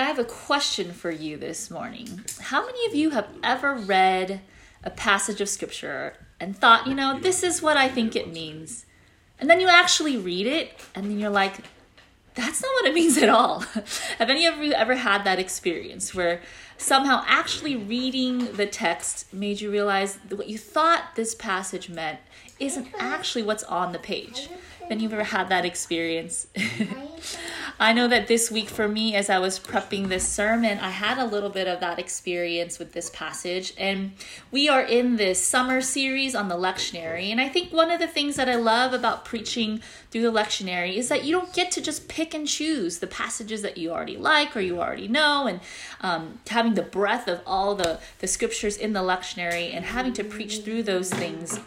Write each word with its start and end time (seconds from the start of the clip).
I 0.00 0.04
have 0.04 0.18
a 0.18 0.24
question 0.24 0.92
for 0.92 1.10
you 1.10 1.36
this 1.36 1.70
morning. 1.70 2.22
How 2.40 2.64
many 2.64 2.86
of 2.86 2.94
you 2.94 3.10
have 3.10 3.28
ever 3.44 3.74
read 3.74 4.40
a 4.82 4.88
passage 4.88 5.42
of 5.42 5.48
scripture 5.50 6.14
and 6.40 6.56
thought, 6.56 6.86
you 6.86 6.94
know, 6.94 7.18
this 7.20 7.42
is 7.42 7.60
what 7.60 7.76
I 7.76 7.90
think 7.90 8.16
it 8.16 8.32
means? 8.32 8.86
And 9.38 9.50
then 9.50 9.60
you 9.60 9.68
actually 9.68 10.16
read 10.16 10.46
it 10.46 10.72
and 10.94 11.04
then 11.04 11.18
you're 11.18 11.28
like, 11.28 11.56
that's 12.34 12.62
not 12.62 12.70
what 12.76 12.86
it 12.86 12.94
means 13.00 13.18
at 13.18 13.28
all. 13.28 13.60
have 14.18 14.30
any 14.30 14.46
of 14.46 14.56
you 14.56 14.72
ever 14.72 14.94
had 14.94 15.24
that 15.24 15.38
experience 15.38 16.14
where 16.14 16.40
somehow 16.78 17.22
actually 17.26 17.76
reading 17.76 18.54
the 18.54 18.66
text 18.66 19.30
made 19.34 19.60
you 19.60 19.70
realize 19.70 20.14
that 20.30 20.36
what 20.36 20.48
you 20.48 20.56
thought 20.56 21.14
this 21.14 21.34
passage 21.34 21.90
meant 21.90 22.20
isn't 22.58 22.88
actually 22.98 23.42
what's 23.42 23.64
on 23.64 23.92
the 23.92 23.98
page? 23.98 24.48
Have 24.80 24.90
any 24.90 25.04
of 25.04 25.12
you 25.12 25.18
ever 25.18 25.24
had 25.24 25.50
that 25.50 25.66
experience? 25.66 26.46
I 27.82 27.94
know 27.94 28.08
that 28.08 28.28
this 28.28 28.50
week 28.50 28.68
for 28.68 28.86
me, 28.86 29.14
as 29.14 29.30
I 29.30 29.38
was 29.38 29.58
prepping 29.58 30.08
this 30.08 30.28
sermon, 30.28 30.78
I 30.80 30.90
had 30.90 31.16
a 31.16 31.24
little 31.24 31.48
bit 31.48 31.66
of 31.66 31.80
that 31.80 31.98
experience 31.98 32.78
with 32.78 32.92
this 32.92 33.08
passage. 33.08 33.72
And 33.78 34.12
we 34.50 34.68
are 34.68 34.82
in 34.82 35.16
this 35.16 35.42
summer 35.42 35.80
series 35.80 36.34
on 36.34 36.48
the 36.48 36.56
lectionary. 36.56 37.30
And 37.30 37.40
I 37.40 37.48
think 37.48 37.72
one 37.72 37.90
of 37.90 37.98
the 37.98 38.06
things 38.06 38.36
that 38.36 38.50
I 38.50 38.56
love 38.56 38.92
about 38.92 39.24
preaching 39.24 39.80
through 40.10 40.30
the 40.30 40.30
lectionary 40.30 40.94
is 40.96 41.08
that 41.08 41.24
you 41.24 41.32
don't 41.32 41.54
get 41.54 41.70
to 41.70 41.80
just 41.80 42.06
pick 42.06 42.34
and 42.34 42.46
choose 42.46 42.98
the 42.98 43.06
passages 43.06 43.62
that 43.62 43.78
you 43.78 43.92
already 43.92 44.18
like 44.18 44.54
or 44.54 44.60
you 44.60 44.78
already 44.78 45.08
know, 45.08 45.46
and 45.46 45.60
um, 46.02 46.40
having 46.48 46.74
the 46.74 46.82
breadth 46.82 47.28
of 47.28 47.40
all 47.46 47.74
the, 47.74 47.98
the 48.18 48.26
scriptures 48.26 48.76
in 48.76 48.92
the 48.92 49.00
lectionary 49.00 49.74
and 49.74 49.86
having 49.86 50.12
to 50.12 50.22
preach 50.22 50.58
through 50.64 50.82
those 50.82 51.08
things 51.08 51.58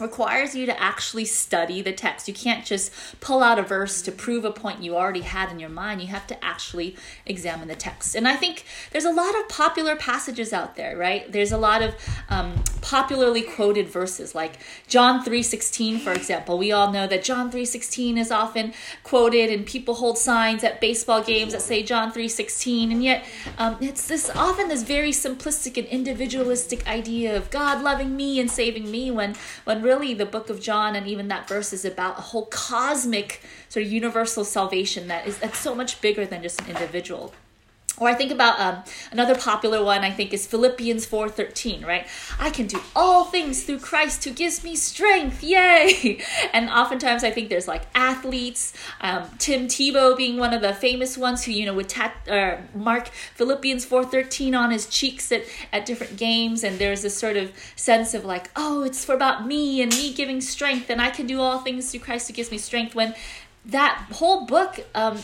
requires 0.00 0.54
you 0.54 0.66
to 0.66 0.80
actually 0.80 1.24
study 1.24 1.82
the 1.82 1.92
text. 1.92 2.28
You 2.28 2.34
can't 2.34 2.64
just 2.64 2.92
pull 3.20 3.42
out 3.42 3.58
a 3.58 3.62
verse 3.62 4.02
to 4.02 4.12
prove 4.12 4.44
a 4.44 4.50
point 4.50 4.82
you 4.82 4.96
already 4.96 5.22
had 5.22 5.50
in 5.50 5.58
your 5.58 5.70
mind. 5.70 6.00
You 6.00 6.08
have 6.08 6.26
to 6.28 6.44
actually 6.44 6.96
examine 7.24 7.68
the 7.68 7.74
text. 7.74 8.14
And 8.14 8.26
I 8.26 8.36
think 8.36 8.64
there's 8.90 9.04
a 9.04 9.12
lot 9.12 9.38
of 9.38 9.48
popular 9.48 9.96
passages 9.96 10.52
out 10.52 10.76
there, 10.76 10.96
right? 10.96 11.30
There's 11.30 11.52
a 11.52 11.58
lot 11.58 11.82
of 11.82 11.94
um, 12.28 12.62
popularly 12.80 13.42
quoted 13.42 13.88
verses 13.88 14.34
like 14.34 14.58
John 14.86 15.24
3:16 15.24 16.00
for 16.00 16.12
example. 16.12 16.56
We 16.56 16.70
all 16.70 16.92
know 16.92 17.06
that 17.06 17.24
John 17.24 17.50
3:16 17.50 18.16
is 18.16 18.30
often 18.30 18.72
quoted 19.02 19.50
and 19.50 19.66
people 19.66 19.94
hold 19.94 20.18
signs 20.18 20.62
at 20.62 20.80
baseball 20.80 21.22
games 21.22 21.52
that 21.52 21.62
say 21.62 21.82
John 21.82 22.12
3:16 22.12 22.92
and 22.92 23.02
yet 23.02 23.24
um, 23.58 23.76
it's 23.80 24.06
this 24.06 24.30
often 24.30 24.68
this 24.68 24.82
very 24.82 25.10
simplistic 25.10 25.76
and 25.76 25.86
individualistic 25.88 26.86
idea 26.86 27.36
of 27.36 27.50
God 27.50 27.82
loving 27.82 28.16
me 28.16 28.38
and 28.38 28.50
saving 28.50 28.90
me 28.90 29.10
when 29.10 29.34
when 29.64 29.82
really 29.86 30.14
the 30.14 30.26
book 30.26 30.50
of 30.50 30.60
John 30.60 30.96
and 30.96 31.06
even 31.06 31.28
that 31.28 31.48
verse 31.48 31.72
is 31.72 31.84
about 31.84 32.18
a 32.18 32.22
whole 32.22 32.46
cosmic 32.46 33.40
sort 33.68 33.86
of 33.86 33.92
universal 33.92 34.44
salvation 34.44 35.06
that 35.08 35.26
is 35.26 35.38
that's 35.38 35.58
so 35.58 35.74
much 35.74 36.00
bigger 36.00 36.26
than 36.26 36.42
just 36.42 36.60
an 36.62 36.68
individual 36.68 37.32
or 37.98 38.08
I 38.08 38.14
think 38.14 38.30
about 38.30 38.60
um, 38.60 38.82
another 39.10 39.34
popular 39.34 39.82
one. 39.82 40.02
I 40.02 40.10
think 40.10 40.32
is 40.32 40.46
Philippians 40.46 41.06
four 41.06 41.28
thirteen. 41.28 41.84
Right, 41.84 42.06
I 42.38 42.50
can 42.50 42.66
do 42.66 42.80
all 42.94 43.24
things 43.24 43.64
through 43.64 43.80
Christ 43.80 44.24
who 44.24 44.32
gives 44.32 44.62
me 44.64 44.76
strength. 44.76 45.42
Yay! 45.42 46.20
And 46.52 46.70
oftentimes 46.70 47.24
I 47.24 47.30
think 47.30 47.48
there's 47.48 47.68
like 47.68 47.82
athletes, 47.94 48.72
um, 49.00 49.24
Tim 49.38 49.66
Tebow 49.66 50.16
being 50.16 50.38
one 50.38 50.54
of 50.54 50.62
the 50.62 50.72
famous 50.72 51.18
ones 51.18 51.44
who 51.44 51.52
you 51.52 51.66
know 51.66 51.74
would 51.74 51.88
tat- 51.88 52.28
uh, 52.28 52.56
mark 52.74 53.08
Philippians 53.08 53.84
four 53.84 54.04
thirteen 54.04 54.54
on 54.54 54.70
his 54.70 54.86
cheeks 54.86 55.32
at 55.32 55.42
at 55.72 55.86
different 55.86 56.16
games, 56.16 56.64
and 56.64 56.78
there's 56.78 57.02
this 57.02 57.16
sort 57.16 57.36
of 57.36 57.52
sense 57.76 58.14
of 58.14 58.24
like, 58.24 58.50
oh, 58.56 58.82
it's 58.82 59.04
for 59.04 59.14
about 59.14 59.46
me 59.46 59.82
and 59.82 59.92
me 59.92 60.12
giving 60.12 60.40
strength, 60.40 60.90
and 60.90 61.00
I 61.00 61.10
can 61.10 61.26
do 61.26 61.40
all 61.40 61.58
things 61.58 61.90
through 61.90 62.00
Christ 62.00 62.28
who 62.28 62.34
gives 62.34 62.50
me 62.50 62.58
strength. 62.58 62.94
When 62.94 63.14
that 63.66 64.06
whole 64.12 64.46
book 64.46 64.86
um, 64.94 65.18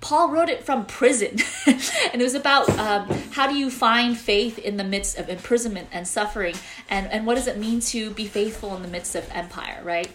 Paul 0.00 0.30
wrote 0.30 0.48
it 0.48 0.64
from 0.64 0.86
prison. 0.86 1.38
and 1.66 2.20
it 2.20 2.24
was 2.24 2.34
about 2.34 2.68
um, 2.78 3.08
how 3.32 3.48
do 3.48 3.56
you 3.56 3.70
find 3.70 4.16
faith 4.16 4.58
in 4.58 4.76
the 4.76 4.84
midst 4.84 5.18
of 5.18 5.28
imprisonment 5.28 5.88
and 5.92 6.06
suffering, 6.06 6.54
and, 6.88 7.06
and 7.08 7.26
what 7.26 7.34
does 7.34 7.46
it 7.46 7.58
mean 7.58 7.80
to 7.80 8.10
be 8.10 8.26
faithful 8.26 8.76
in 8.76 8.82
the 8.82 8.88
midst 8.88 9.14
of 9.14 9.28
empire, 9.32 9.80
right? 9.82 10.10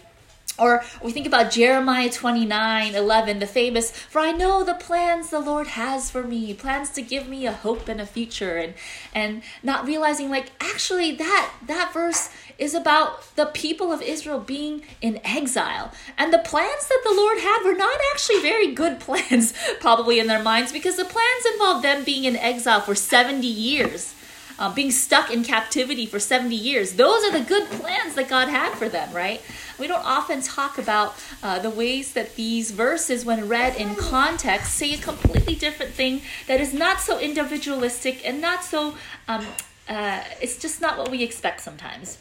Or 0.56 0.84
we 1.02 1.10
think 1.10 1.26
about 1.26 1.50
Jeremiah 1.50 2.10
29 2.10 2.94
11, 2.94 3.38
the 3.40 3.46
famous, 3.46 3.90
For 3.90 4.20
I 4.20 4.30
know 4.30 4.62
the 4.62 4.74
plans 4.74 5.30
the 5.30 5.40
Lord 5.40 5.66
has 5.68 6.10
for 6.10 6.22
me, 6.22 6.54
plans 6.54 6.90
to 6.90 7.02
give 7.02 7.28
me 7.28 7.46
a 7.46 7.52
hope 7.52 7.88
and 7.88 8.00
a 8.00 8.06
future. 8.06 8.56
And, 8.56 8.74
and 9.12 9.42
not 9.62 9.86
realizing, 9.86 10.30
like, 10.30 10.52
actually, 10.60 11.12
that, 11.16 11.52
that 11.66 11.92
verse 11.92 12.30
is 12.58 12.74
about 12.74 13.34
the 13.34 13.46
people 13.46 13.92
of 13.92 14.00
Israel 14.00 14.38
being 14.38 14.82
in 15.00 15.20
exile. 15.24 15.92
And 16.16 16.32
the 16.32 16.38
plans 16.38 16.86
that 16.86 17.00
the 17.04 17.14
Lord 17.14 17.38
had 17.38 17.64
were 17.64 17.74
not 17.74 17.98
actually 18.12 18.40
very 18.40 18.72
good 18.72 19.00
plans, 19.00 19.54
probably 19.80 20.20
in 20.20 20.28
their 20.28 20.42
minds, 20.42 20.72
because 20.72 20.96
the 20.96 21.04
plans 21.04 21.46
involved 21.52 21.84
them 21.84 22.04
being 22.04 22.24
in 22.24 22.36
exile 22.36 22.80
for 22.80 22.94
70 22.94 23.46
years. 23.46 24.14
Uh, 24.56 24.72
being 24.72 24.92
stuck 24.92 25.32
in 25.32 25.42
captivity 25.42 26.06
for 26.06 26.20
70 26.20 26.54
years. 26.54 26.92
Those 26.92 27.24
are 27.24 27.32
the 27.32 27.44
good 27.44 27.68
plans 27.70 28.14
that 28.14 28.28
God 28.28 28.46
had 28.46 28.74
for 28.74 28.88
them, 28.88 29.12
right? 29.12 29.42
We 29.78 29.86
don't 29.86 30.04
often 30.04 30.42
talk 30.42 30.78
about 30.78 31.14
uh, 31.42 31.58
the 31.58 31.70
ways 31.70 32.12
that 32.12 32.36
these 32.36 32.70
verses, 32.70 33.24
when 33.24 33.48
read 33.48 33.76
in 33.76 33.94
context, 33.96 34.74
say 34.74 34.94
a 34.94 34.98
completely 34.98 35.54
different 35.54 35.92
thing 35.92 36.22
that 36.46 36.60
is 36.60 36.72
not 36.72 37.00
so 37.00 37.18
individualistic 37.18 38.26
and 38.26 38.40
not 38.40 38.64
so, 38.64 38.94
um, 39.28 39.46
uh, 39.88 40.22
it's 40.40 40.56
just 40.56 40.80
not 40.80 40.98
what 40.98 41.10
we 41.10 41.22
expect 41.22 41.60
sometimes. 41.60 42.18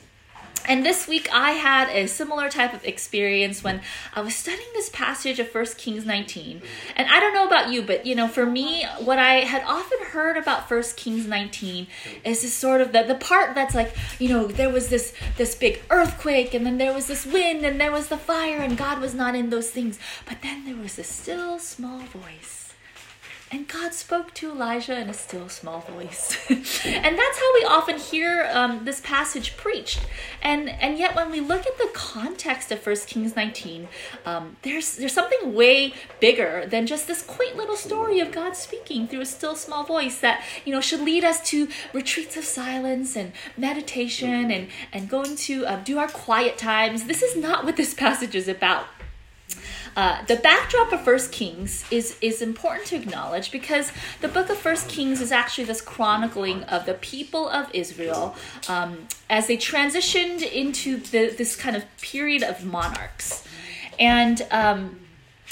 And 0.66 0.86
this 0.86 1.08
week 1.08 1.28
I 1.34 1.52
had 1.52 1.90
a 1.90 2.08
similar 2.08 2.50
type 2.50 2.74
of 2.74 2.86
experience 2.86 3.64
when 3.64 3.82
I 4.14 4.22
was 4.22 4.36
studying 4.36 4.68
this 4.74 4.90
passage 4.90 5.40
of 5.40 5.54
1 5.54 5.66
Kings 5.78 6.06
19. 6.06 6.62
And 6.96 7.10
I 7.10 7.20
don't 7.20 7.34
know 7.34 7.46
about 7.46 7.72
you, 7.72 7.82
but 7.82 8.06
you 8.06 8.16
know, 8.16 8.28
for 8.28 8.46
me, 8.46 8.86
what 9.00 9.20
I 9.20 9.42
had 9.42 9.64
often 9.66 10.00
heard 10.08 10.38
about 10.38 10.70
1 10.70 10.84
Kings 10.96 11.28
19 11.28 11.88
is 12.24 12.42
this 12.42 12.54
sort 12.54 12.80
of 12.80 12.94
the, 12.94 13.04
the 13.04 13.16
part 13.16 13.56
that's 13.56 13.76
like, 13.76 13.96
you 14.20 14.30
know, 14.30 14.48
there 14.48 14.70
was 14.70 14.90
this 14.90 15.14
this 15.38 15.54
big 15.56 15.82
earthquake 15.90 16.54
and 16.54 16.66
then 16.66 16.78
there 16.78 16.94
was 16.94 17.08
this 17.08 17.26
wind 17.26 17.66
and 17.66 17.80
there 17.80 17.92
was 17.92 18.08
the 18.08 18.18
fire 18.18 18.60
and 18.60 18.78
God 18.78 19.00
was 19.00 19.14
not 19.14 19.36
in 19.36 19.50
those 19.50 19.70
things. 19.70 20.00
But 20.26 20.42
then 20.42 20.66
there 20.66 20.78
was 20.78 20.96
this 20.96 21.10
still 21.10 21.60
small 21.60 22.00
voice 22.00 22.63
and 23.54 23.68
God 23.68 23.94
spoke 23.94 24.34
to 24.34 24.50
Elijah 24.50 25.00
in 25.00 25.10
a 25.12 25.14
still 25.14 25.48
small 25.48 25.82
voice. 25.82 26.44
and 26.50 27.18
that's 27.20 27.38
how 27.38 27.54
we 27.54 27.64
often 27.64 28.00
hear 28.00 28.50
um, 28.52 28.84
this 28.84 29.00
passage 29.00 29.56
preached. 29.58 30.08
And, 30.42 30.70
and 30.70 30.98
yet, 30.98 31.16
when 31.16 31.30
we 31.30 31.40
look 31.40 31.68
at 31.68 31.78
the 31.78 31.88
context 31.94 32.72
of 32.72 32.84
1 32.84 32.96
Kings 33.06 33.36
19, 33.36 33.88
um, 34.26 34.58
there's, 34.64 34.96
there's 34.96 35.14
something 35.14 35.54
way 35.54 35.94
bigger 36.20 36.66
than 36.66 36.88
just 36.88 37.06
this 37.06 37.22
quaint 37.22 37.56
little 37.56 37.76
story 37.76 38.20
of 38.20 38.32
God 38.32 38.56
speaking 38.56 39.08
through 39.08 39.22
a 39.22 39.26
still 39.26 39.56
small 39.56 39.84
voice 39.84 40.20
that 40.22 40.44
you 40.66 40.74
know 40.74 40.82
should 40.82 41.02
lead 41.02 41.24
us 41.24 41.40
to 41.50 41.68
retreats 41.94 42.36
of 42.36 42.46
silence 42.46 43.16
and 43.16 43.34
meditation 43.56 44.50
and, 44.50 44.68
and 44.92 45.08
going 45.08 45.36
to 45.36 45.68
uh, 45.68 45.80
do 45.84 46.00
our 46.00 46.08
quiet 46.08 46.58
times. 46.58 47.04
This 47.04 47.22
is 47.22 47.38
not 47.38 47.66
what 47.66 47.78
this 47.78 47.94
passage 47.94 48.34
is 48.34 48.48
about. 48.48 48.88
Uh, 49.96 50.24
the 50.26 50.36
backdrop 50.36 50.92
of 50.92 51.02
First 51.02 51.32
Kings 51.32 51.86
is 51.92 52.18
is 52.22 52.42
important 52.42 52.88
to 52.88 52.96
acknowledge 52.96 53.52
because 53.52 53.92
the 54.22 54.28
book 54.28 54.50
of 54.50 54.58
First 54.58 54.90
Kings 54.90 55.22
is 55.22 55.32
actually 55.32 55.66
this 55.66 55.82
chronicling 55.82 56.64
of 56.64 56.86
the 56.86 56.96
people 56.96 57.48
of 57.48 57.70
Israel 57.74 58.36
um, 58.68 59.08
as 59.30 59.48
they 59.48 59.58
transitioned 59.58 60.42
into 60.42 60.98
the, 60.98 61.30
this 61.38 61.56
kind 61.56 61.76
of 61.76 61.86
period 62.02 62.44
of 62.44 62.66
monarchs, 62.66 63.44
and 64.00 64.46
um, 64.50 65.00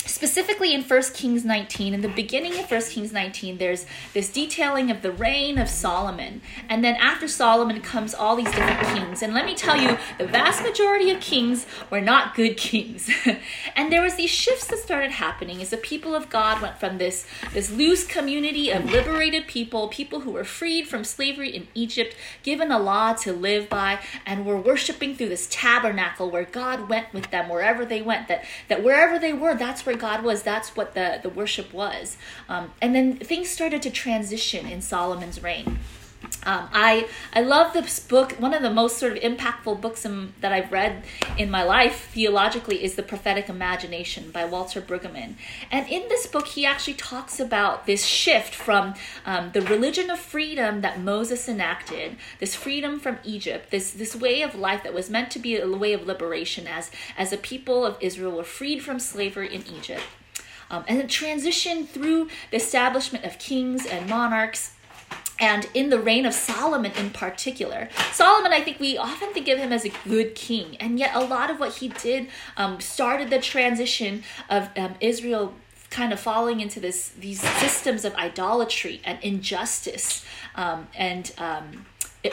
specifically 0.06 0.74
in 0.74 0.84
1 0.84 1.02
kings 1.14 1.46
19 1.46 1.94
in 1.94 2.02
the 2.02 2.08
beginning 2.08 2.58
of 2.60 2.70
1 2.70 2.82
kings 2.84 3.12
19 3.12 3.58
there's 3.58 3.86
this 4.14 4.32
detailing 4.32 4.90
of 4.92 5.02
the 5.02 5.12
reign 5.12 5.58
of 5.58 5.70
solomon. 5.70 6.42
And 6.70 6.84
then 6.84 6.96
after 6.96 7.28
solomon 7.28 7.82
comes 7.82 8.14
all 8.14 8.36
these 8.36 8.52
different 8.52 8.82
kings. 8.96 9.22
And 9.22 9.34
let 9.34 9.46
me 9.46 9.56
tell 9.56 9.78
you 9.78 9.98
the 10.18 10.28
vast 10.28 10.64
majority 10.64 11.12
of 11.12 11.20
kings 11.20 11.66
were 11.90 12.02
not 12.02 12.36
good 12.36 12.58
kings. 12.58 13.10
And 13.76 13.92
there 13.92 14.02
was 14.02 14.16
these 14.16 14.30
shifts 14.30 14.68
that 14.68 14.80
started 14.80 15.12
happening 15.12 15.62
as 15.62 15.70
the 15.70 15.78
people 15.78 16.16
of 16.16 16.30
god 16.30 16.62
went 16.62 16.80
from 16.80 16.98
this 16.98 17.26
this 17.54 17.72
loose 17.72 18.06
community 18.06 18.70
of 18.70 18.92
liberated 18.92 19.48
people 19.48 19.88
people 19.88 20.22
who 20.22 20.32
were 20.32 20.44
freed 20.44 20.88
from 20.88 21.04
slavery 21.04 21.50
in 21.50 21.68
egypt 21.74 22.16
given 22.44 22.72
a 22.72 22.80
law 22.80 23.14
to 23.14 23.34
live 23.34 23.70
by 23.70 24.00
and 24.26 24.46
were 24.46 24.60
worshiping 24.60 25.16
through 25.16 25.30
this 25.30 25.48
tabernacle 25.50 26.30
where 26.30 26.44
god 26.44 26.90
went 26.90 27.12
with 27.14 27.30
them 27.32 27.50
wherever 27.50 27.86
they 27.86 28.02
went 28.02 28.28
that 28.28 28.44
that 28.68 28.84
wherever 28.84 29.18
they 29.20 29.34
were 29.34 29.56
that's 29.56 29.86
where 29.86 29.91
where 29.92 30.00
God 30.00 30.24
was, 30.24 30.42
that's 30.42 30.76
what 30.76 30.94
the, 30.94 31.20
the 31.22 31.30
worship 31.30 31.74
was. 31.74 32.18
Um, 32.48 32.72
and 32.82 32.96
then 32.96 33.18
things 33.18 33.50
started 33.50 33.82
to 33.84 33.92
transition 33.92 34.66
in 34.66 34.82
Solomon's 34.82 35.44
reign. 35.44 35.80
Um, 36.44 36.70
I 36.72 37.08
I 37.34 37.42
love 37.42 37.74
this 37.74 38.00
book. 38.00 38.34
One 38.34 38.54
of 38.54 38.62
the 38.62 38.72
most 38.72 38.98
sort 38.98 39.16
of 39.16 39.20
impactful 39.20 39.80
books 39.82 40.06
in, 40.06 40.34
that 40.42 40.52
I've 40.52 40.72
read 40.72 41.04
in 41.38 41.52
my 41.52 41.64
life 41.64 42.10
theologically 42.14 42.84
is 42.84 42.96
The 42.96 43.04
Prophetic 43.04 43.48
Imagination 43.50 44.32
by 44.32 44.46
Walter 44.46 44.82
Brueggemann. 44.82 45.36
And 45.72 45.88
in 45.88 46.08
this 46.10 46.26
book, 46.28 46.48
he 46.48 46.66
actually 46.66 46.96
talks 46.96 47.40
about 47.40 47.86
this 47.86 48.06
shift 48.06 48.56
from 48.56 48.96
um, 49.26 49.52
the 49.54 49.62
religion 49.62 50.10
of 50.10 50.20
freedom 50.20 50.82
that 50.82 51.00
Moses 51.00 51.48
enacted, 51.48 52.18
this 52.40 52.56
freedom 52.56 53.00
from 53.00 53.20
Egypt, 53.24 53.70
this 53.70 53.92
this 53.92 54.16
way 54.16 54.42
of 54.42 54.56
life 54.56 54.84
that 54.84 54.94
was 54.94 55.10
meant 55.10 55.32
to 55.32 55.40
be 55.40 55.58
a 55.58 55.68
way 55.70 55.94
of 55.94 56.08
liberation 56.08 56.68
as 56.68 56.92
as 57.18 57.32
a 57.32 57.38
people 57.38 57.86
of 57.86 57.98
Israel 58.00 58.38
were 58.38 58.44
freed 58.44 58.84
from 58.84 59.00
slavery 59.00 59.54
in 59.54 59.64
Egypt 59.68 60.04
um, 60.72 60.86
and 60.88 61.00
the 61.00 61.08
transition 61.08 61.86
through 61.86 62.30
the 62.50 62.58
establishment 62.58 63.26
of 63.26 63.38
kings 63.38 63.86
and 63.86 64.10
monarchs 64.10 64.72
and 65.42 65.68
in 65.74 65.90
the 65.90 66.00
reign 66.00 66.26
of 66.26 66.34
Solomon 66.34 66.92
in 66.94 67.10
particular. 67.10 67.90
Solomon, 68.14 68.54
I 68.54 68.62
think 68.62 68.80
we 68.80 68.96
often 68.98 69.34
think 69.34 69.48
of 69.48 69.58
him 69.58 69.74
as 69.74 69.84
a 69.84 69.92
good 70.08 70.36
king, 70.36 70.78
and 70.78 71.00
yet 71.00 71.14
a 71.16 71.20
lot 71.20 71.50
of 71.50 71.60
what 71.60 71.78
he 71.78 71.90
did 71.90 72.30
um, 72.56 72.80
started 72.80 73.32
the 73.32 73.40
transition 73.40 74.24
of 74.50 74.70
um, 74.78 74.94
Israel 75.02 75.56
kind 75.90 76.14
of 76.14 76.20
falling 76.20 76.62
into 76.62 76.80
this 76.80 77.10
these 77.10 77.42
systems 77.42 78.06
of 78.06 78.16
idolatry 78.16 79.02
and 79.04 79.20
injustice 79.22 80.24
um, 80.56 80.88
and 80.96 81.34
um, 81.38 81.86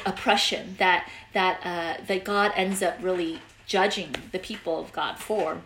oppression 0.06 0.76
that 0.78 1.08
that 1.32 1.60
uh, 1.64 2.04
that 2.06 2.24
God 2.24 2.52
ends 2.54 2.82
up 2.82 2.98
really 3.00 3.40
judging 3.66 4.14
the 4.32 4.38
people 4.38 4.80
of 4.80 4.92
God 4.92 5.18
for. 5.18 5.62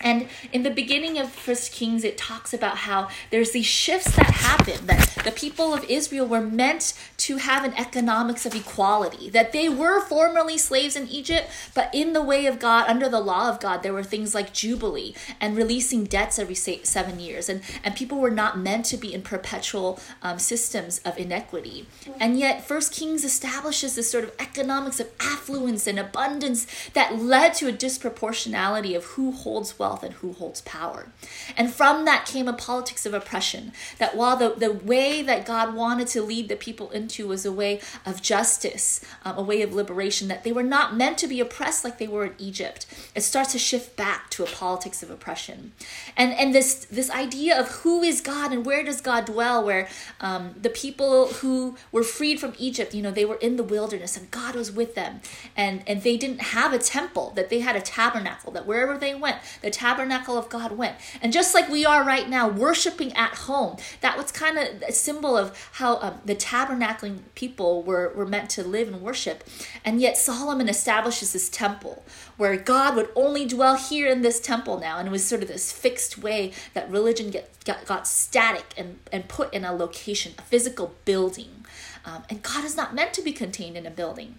And 0.00 0.28
in 0.52 0.62
the 0.62 0.70
beginning 0.70 1.18
of 1.18 1.30
First 1.30 1.72
Kings, 1.72 2.04
it 2.04 2.16
talks 2.16 2.54
about 2.54 2.78
how 2.78 3.08
there's 3.30 3.50
these 3.50 3.66
shifts 3.66 4.14
that 4.16 4.30
happen, 4.30 4.86
that 4.86 5.18
the 5.24 5.32
people 5.32 5.74
of 5.74 5.84
Israel 5.84 6.26
were 6.26 6.40
meant 6.40 6.94
to 7.18 7.38
have 7.38 7.64
an 7.64 7.74
economics 7.74 8.46
of 8.46 8.54
equality, 8.54 9.28
that 9.30 9.52
they 9.52 9.68
were 9.68 10.00
formerly 10.00 10.56
slaves 10.56 10.94
in 10.94 11.08
Egypt, 11.08 11.50
but 11.74 11.90
in 11.92 12.12
the 12.12 12.22
way 12.22 12.46
of 12.46 12.58
God, 12.58 12.88
under 12.88 13.08
the 13.08 13.20
law 13.20 13.48
of 13.48 13.60
God, 13.60 13.82
there 13.82 13.92
were 13.92 14.04
things 14.04 14.34
like 14.34 14.52
Jubilee 14.52 15.14
and 15.40 15.56
releasing 15.56 16.04
debts 16.04 16.38
every 16.38 16.54
seven 16.54 17.18
years. 17.18 17.48
And, 17.48 17.62
and 17.82 17.96
people 17.96 18.18
were 18.18 18.30
not 18.30 18.58
meant 18.58 18.84
to 18.86 18.96
be 18.96 19.12
in 19.12 19.22
perpetual 19.22 19.98
um, 20.22 20.38
systems 20.38 21.00
of 21.04 21.18
inequity. 21.18 21.86
And 22.20 22.38
yet, 22.38 22.66
First 22.66 22.92
Kings 22.92 23.24
establishes 23.24 23.96
this 23.96 24.10
sort 24.10 24.24
of 24.24 24.32
economics 24.38 25.00
of 25.00 25.10
affluence 25.20 25.86
and 25.86 25.98
abundance 25.98 26.66
that 26.92 27.18
led 27.18 27.54
to 27.54 27.68
a 27.68 27.72
disproportionality 27.72 28.96
of 28.96 29.04
who 29.04 29.32
holds 29.32 29.78
wealth 29.78 29.87
wealth 29.88 30.02
and 30.02 30.14
who 30.14 30.32
holds 30.32 30.60
power. 30.62 31.08
And 31.56 31.72
from 31.72 32.04
that 32.04 32.26
came 32.26 32.48
a 32.48 32.52
politics 32.52 33.06
of 33.06 33.14
oppression. 33.14 33.72
That 33.98 34.16
while 34.16 34.36
the, 34.36 34.50
the 34.50 34.72
way 34.72 35.22
that 35.22 35.46
God 35.46 35.74
wanted 35.74 36.08
to 36.08 36.22
lead 36.22 36.48
the 36.48 36.56
people 36.56 36.90
into 36.90 37.28
was 37.28 37.46
a 37.46 37.52
way 37.52 37.80
of 38.04 38.20
justice, 38.20 39.00
um, 39.24 39.38
a 39.38 39.42
way 39.42 39.62
of 39.62 39.74
liberation, 39.74 40.28
that 40.28 40.44
they 40.44 40.52
were 40.52 40.62
not 40.62 40.96
meant 40.96 41.18
to 41.18 41.26
be 41.26 41.40
oppressed 41.40 41.84
like 41.84 41.98
they 41.98 42.08
were 42.08 42.26
in 42.26 42.34
Egypt, 42.38 42.86
it 43.14 43.22
starts 43.22 43.52
to 43.52 43.58
shift 43.58 43.96
back 43.96 44.30
to 44.30 44.44
a 44.44 44.46
politics 44.46 45.02
of 45.02 45.10
oppression. 45.10 45.72
And, 46.16 46.32
and 46.34 46.54
this, 46.54 46.84
this 46.86 47.10
idea 47.10 47.58
of 47.58 47.68
who 47.82 48.02
is 48.02 48.20
God 48.20 48.52
and 48.52 48.66
where 48.66 48.84
does 48.84 49.00
God 49.00 49.24
dwell, 49.24 49.64
where 49.64 49.88
um, 50.20 50.54
the 50.60 50.70
people 50.70 51.28
who 51.40 51.76
were 51.92 52.02
freed 52.02 52.40
from 52.40 52.52
Egypt, 52.58 52.94
you 52.94 53.02
know, 53.02 53.10
they 53.10 53.24
were 53.24 53.36
in 53.36 53.56
the 53.56 53.62
wilderness 53.62 54.16
and 54.16 54.30
God 54.30 54.54
was 54.54 54.70
with 54.70 54.94
them. 54.94 55.20
And, 55.56 55.82
and 55.86 56.02
they 56.02 56.16
didn't 56.16 56.42
have 56.58 56.72
a 56.72 56.78
temple, 56.78 57.32
that 57.36 57.48
they 57.48 57.60
had 57.60 57.76
a 57.76 57.80
tabernacle, 57.80 58.52
that 58.52 58.66
wherever 58.66 58.98
they 58.98 59.14
went, 59.14 59.38
the 59.62 59.70
tabernacle 59.78 60.36
of 60.36 60.48
God 60.48 60.72
went. 60.72 60.96
And 61.22 61.32
just 61.32 61.54
like 61.54 61.68
we 61.68 61.86
are 61.86 62.02
right 62.02 62.28
now, 62.28 62.48
worshiping 62.48 63.12
at 63.12 63.34
home, 63.34 63.76
that 64.00 64.16
was 64.16 64.32
kind 64.32 64.58
of 64.58 64.82
a 64.82 64.92
symbol 64.92 65.36
of 65.36 65.56
how 65.72 65.98
um, 66.00 66.20
the 66.24 66.34
tabernacling 66.34 67.20
people 67.36 67.84
were, 67.84 68.12
were 68.14 68.26
meant 68.26 68.50
to 68.50 68.64
live 68.64 68.88
and 68.88 69.00
worship. 69.00 69.44
And 69.84 70.00
yet 70.00 70.16
Solomon 70.16 70.68
establishes 70.68 71.32
this 71.32 71.48
temple 71.48 72.02
where 72.36 72.56
God 72.56 72.96
would 72.96 73.10
only 73.14 73.46
dwell 73.46 73.76
here 73.76 74.08
in 74.08 74.22
this 74.22 74.40
temple 74.40 74.80
now. 74.80 74.98
And 74.98 75.08
it 75.08 75.12
was 75.12 75.24
sort 75.24 75.42
of 75.42 75.48
this 75.48 75.70
fixed 75.70 76.18
way 76.18 76.52
that 76.74 76.90
religion 76.90 77.30
get, 77.30 77.48
got, 77.64 77.84
got 77.86 78.08
static 78.08 78.74
and, 78.76 78.98
and 79.12 79.28
put 79.28 79.54
in 79.54 79.64
a 79.64 79.72
location, 79.72 80.32
a 80.38 80.42
physical 80.42 80.94
building. 81.04 81.64
Um, 82.04 82.24
and 82.28 82.42
God 82.42 82.64
is 82.64 82.76
not 82.76 82.94
meant 82.94 83.12
to 83.14 83.22
be 83.22 83.32
contained 83.32 83.76
in 83.76 83.86
a 83.86 83.90
building. 83.90 84.36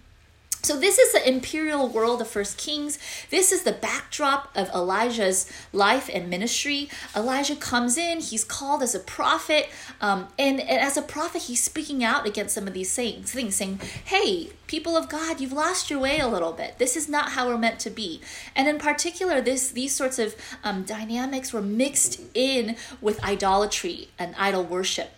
So 0.62 0.78
this 0.78 0.98
is 0.98 1.12
the 1.12 1.26
imperial 1.26 1.88
world 1.88 2.20
of 2.20 2.28
First 2.28 2.58
Kings. 2.58 2.98
This 3.30 3.50
is 3.50 3.62
the 3.62 3.72
backdrop 3.72 4.50
of 4.54 4.68
Elijah's 4.70 5.50
life 5.72 6.10
and 6.12 6.28
ministry. 6.28 6.90
Elijah 7.16 7.56
comes 7.56 7.96
in. 7.96 8.20
He's 8.20 8.44
called 8.44 8.82
as 8.82 8.94
a 8.94 9.00
prophet, 9.00 9.70
um, 10.02 10.28
and, 10.38 10.60
and, 10.60 10.80
as 10.80 10.98
a 10.98 11.02
prophet, 11.02 11.42
he's 11.42 11.62
speaking 11.62 12.04
out 12.04 12.26
against 12.26 12.54
some 12.54 12.66
of 12.66 12.74
these 12.74 12.94
things, 12.94 13.32
things, 13.32 13.56
saying, 13.56 13.80
"Hey, 14.04 14.50
people 14.66 14.98
of 14.98 15.08
God, 15.08 15.40
you've 15.40 15.52
lost 15.52 15.88
your 15.88 15.98
way 15.98 16.18
a 16.18 16.28
little 16.28 16.52
bit. 16.52 16.78
This 16.78 16.94
is 16.94 17.08
not 17.08 17.30
how 17.30 17.48
we're 17.48 17.56
meant 17.56 17.80
to 17.80 17.90
be." 17.90 18.20
And 18.54 18.68
in 18.68 18.78
particular, 18.78 19.40
this 19.40 19.70
these 19.70 19.94
sorts 19.94 20.18
of 20.18 20.36
um, 20.62 20.82
dynamics 20.84 21.54
were 21.54 21.62
mixed 21.62 22.20
in 22.34 22.76
with 23.00 23.22
idolatry 23.24 24.08
and 24.18 24.34
idol 24.36 24.64
worship. 24.64 25.12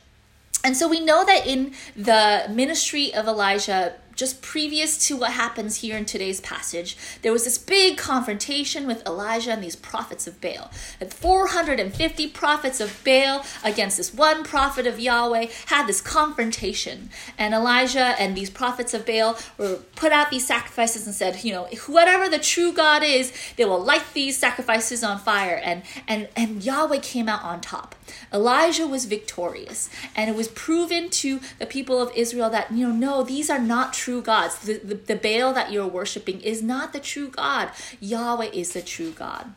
And 0.65 0.77
so 0.77 0.89
we 0.89 1.01
know 1.01 1.25
that 1.25 1.47
in 1.47 1.73
the 1.97 2.47
ministry 2.49 3.13
of 3.13 3.27
Elijah, 3.27 3.95
just 4.15 4.43
previous 4.43 5.07
to 5.09 5.17
what 5.17 5.33
happens 5.33 5.77
here 5.77 5.97
in 5.97 6.05
today's 6.05 6.41
passage, 6.41 6.97
there 7.23 7.33
was 7.33 7.45
this 7.45 7.59
big 7.59 7.97
confrontation 7.97 8.87
with 8.87 9.05
Elijah 9.07 9.53
and 9.53 9.63
these 9.63 9.77
prophets 9.77 10.27
of 10.27 10.41
Baal. 10.41 10.71
And 11.01 11.13
450 11.13 12.29
prophets 12.29 12.81
of 12.81 13.03
Baal 13.05 13.45
against 13.65 13.97
this 13.97 14.15
one 14.15 14.45
prophet 14.45 14.87
of 14.87 14.99
Yahweh 14.99 15.47
had 15.67 15.87
this 15.87 16.01
confrontation. 16.01 17.11
And 17.39 17.55
Elijah 17.55 18.15
and 18.19 18.37
these 18.37 18.51
prophets 18.51 18.95
of 18.95 19.07
Baal 19.07 19.39
were 19.59 19.77
put 19.97 20.13
out 20.13 20.31
these 20.31 20.47
sacrifices 20.47 21.07
and 21.07 21.15
said, 21.15 21.45
you 21.45 21.53
know, 21.53 21.69
whatever 21.87 22.29
the 22.29 22.39
true 22.39 22.73
God 22.73 23.03
is, 23.03 23.33
they 23.57 23.65
will 23.65 23.83
light 23.83 24.05
these 24.15 24.37
sacrifices 24.37 25.03
on 25.03 25.19
fire. 25.19 25.61
And 25.63 25.83
and 26.09 26.29
and 26.37 26.63
Yahweh 26.63 26.99
came 26.99 27.29
out 27.29 27.43
on 27.43 27.61
top. 27.61 27.95
Elijah 28.33 28.87
was 28.87 29.05
victorious, 29.07 29.89
and 30.15 30.29
it 30.29 30.37
was 30.37 30.49
proven 30.49 31.09
to 31.11 31.41
the 31.59 31.67
people 31.67 32.01
of 32.01 32.13
Israel 32.15 32.51
that 32.51 32.71
you 32.73 32.89
know, 32.89 32.95
no, 32.95 33.23
these 33.23 33.49
are 33.51 33.59
not 33.59 33.93
true 34.03 34.21
gods. 34.21 34.59
The, 34.59 34.79
the, 34.79 34.95
the 34.95 35.17
Baal 35.17 35.53
that 35.53 35.71
you're 35.71 35.87
worshiping 35.87 36.41
is 36.41 36.61
not 36.61 36.93
the 36.93 36.99
true 36.99 37.29
God. 37.29 37.71
Yahweh 38.01 38.51
is 38.53 38.73
the 38.73 38.83
true 38.83 39.13
God. 39.13 39.55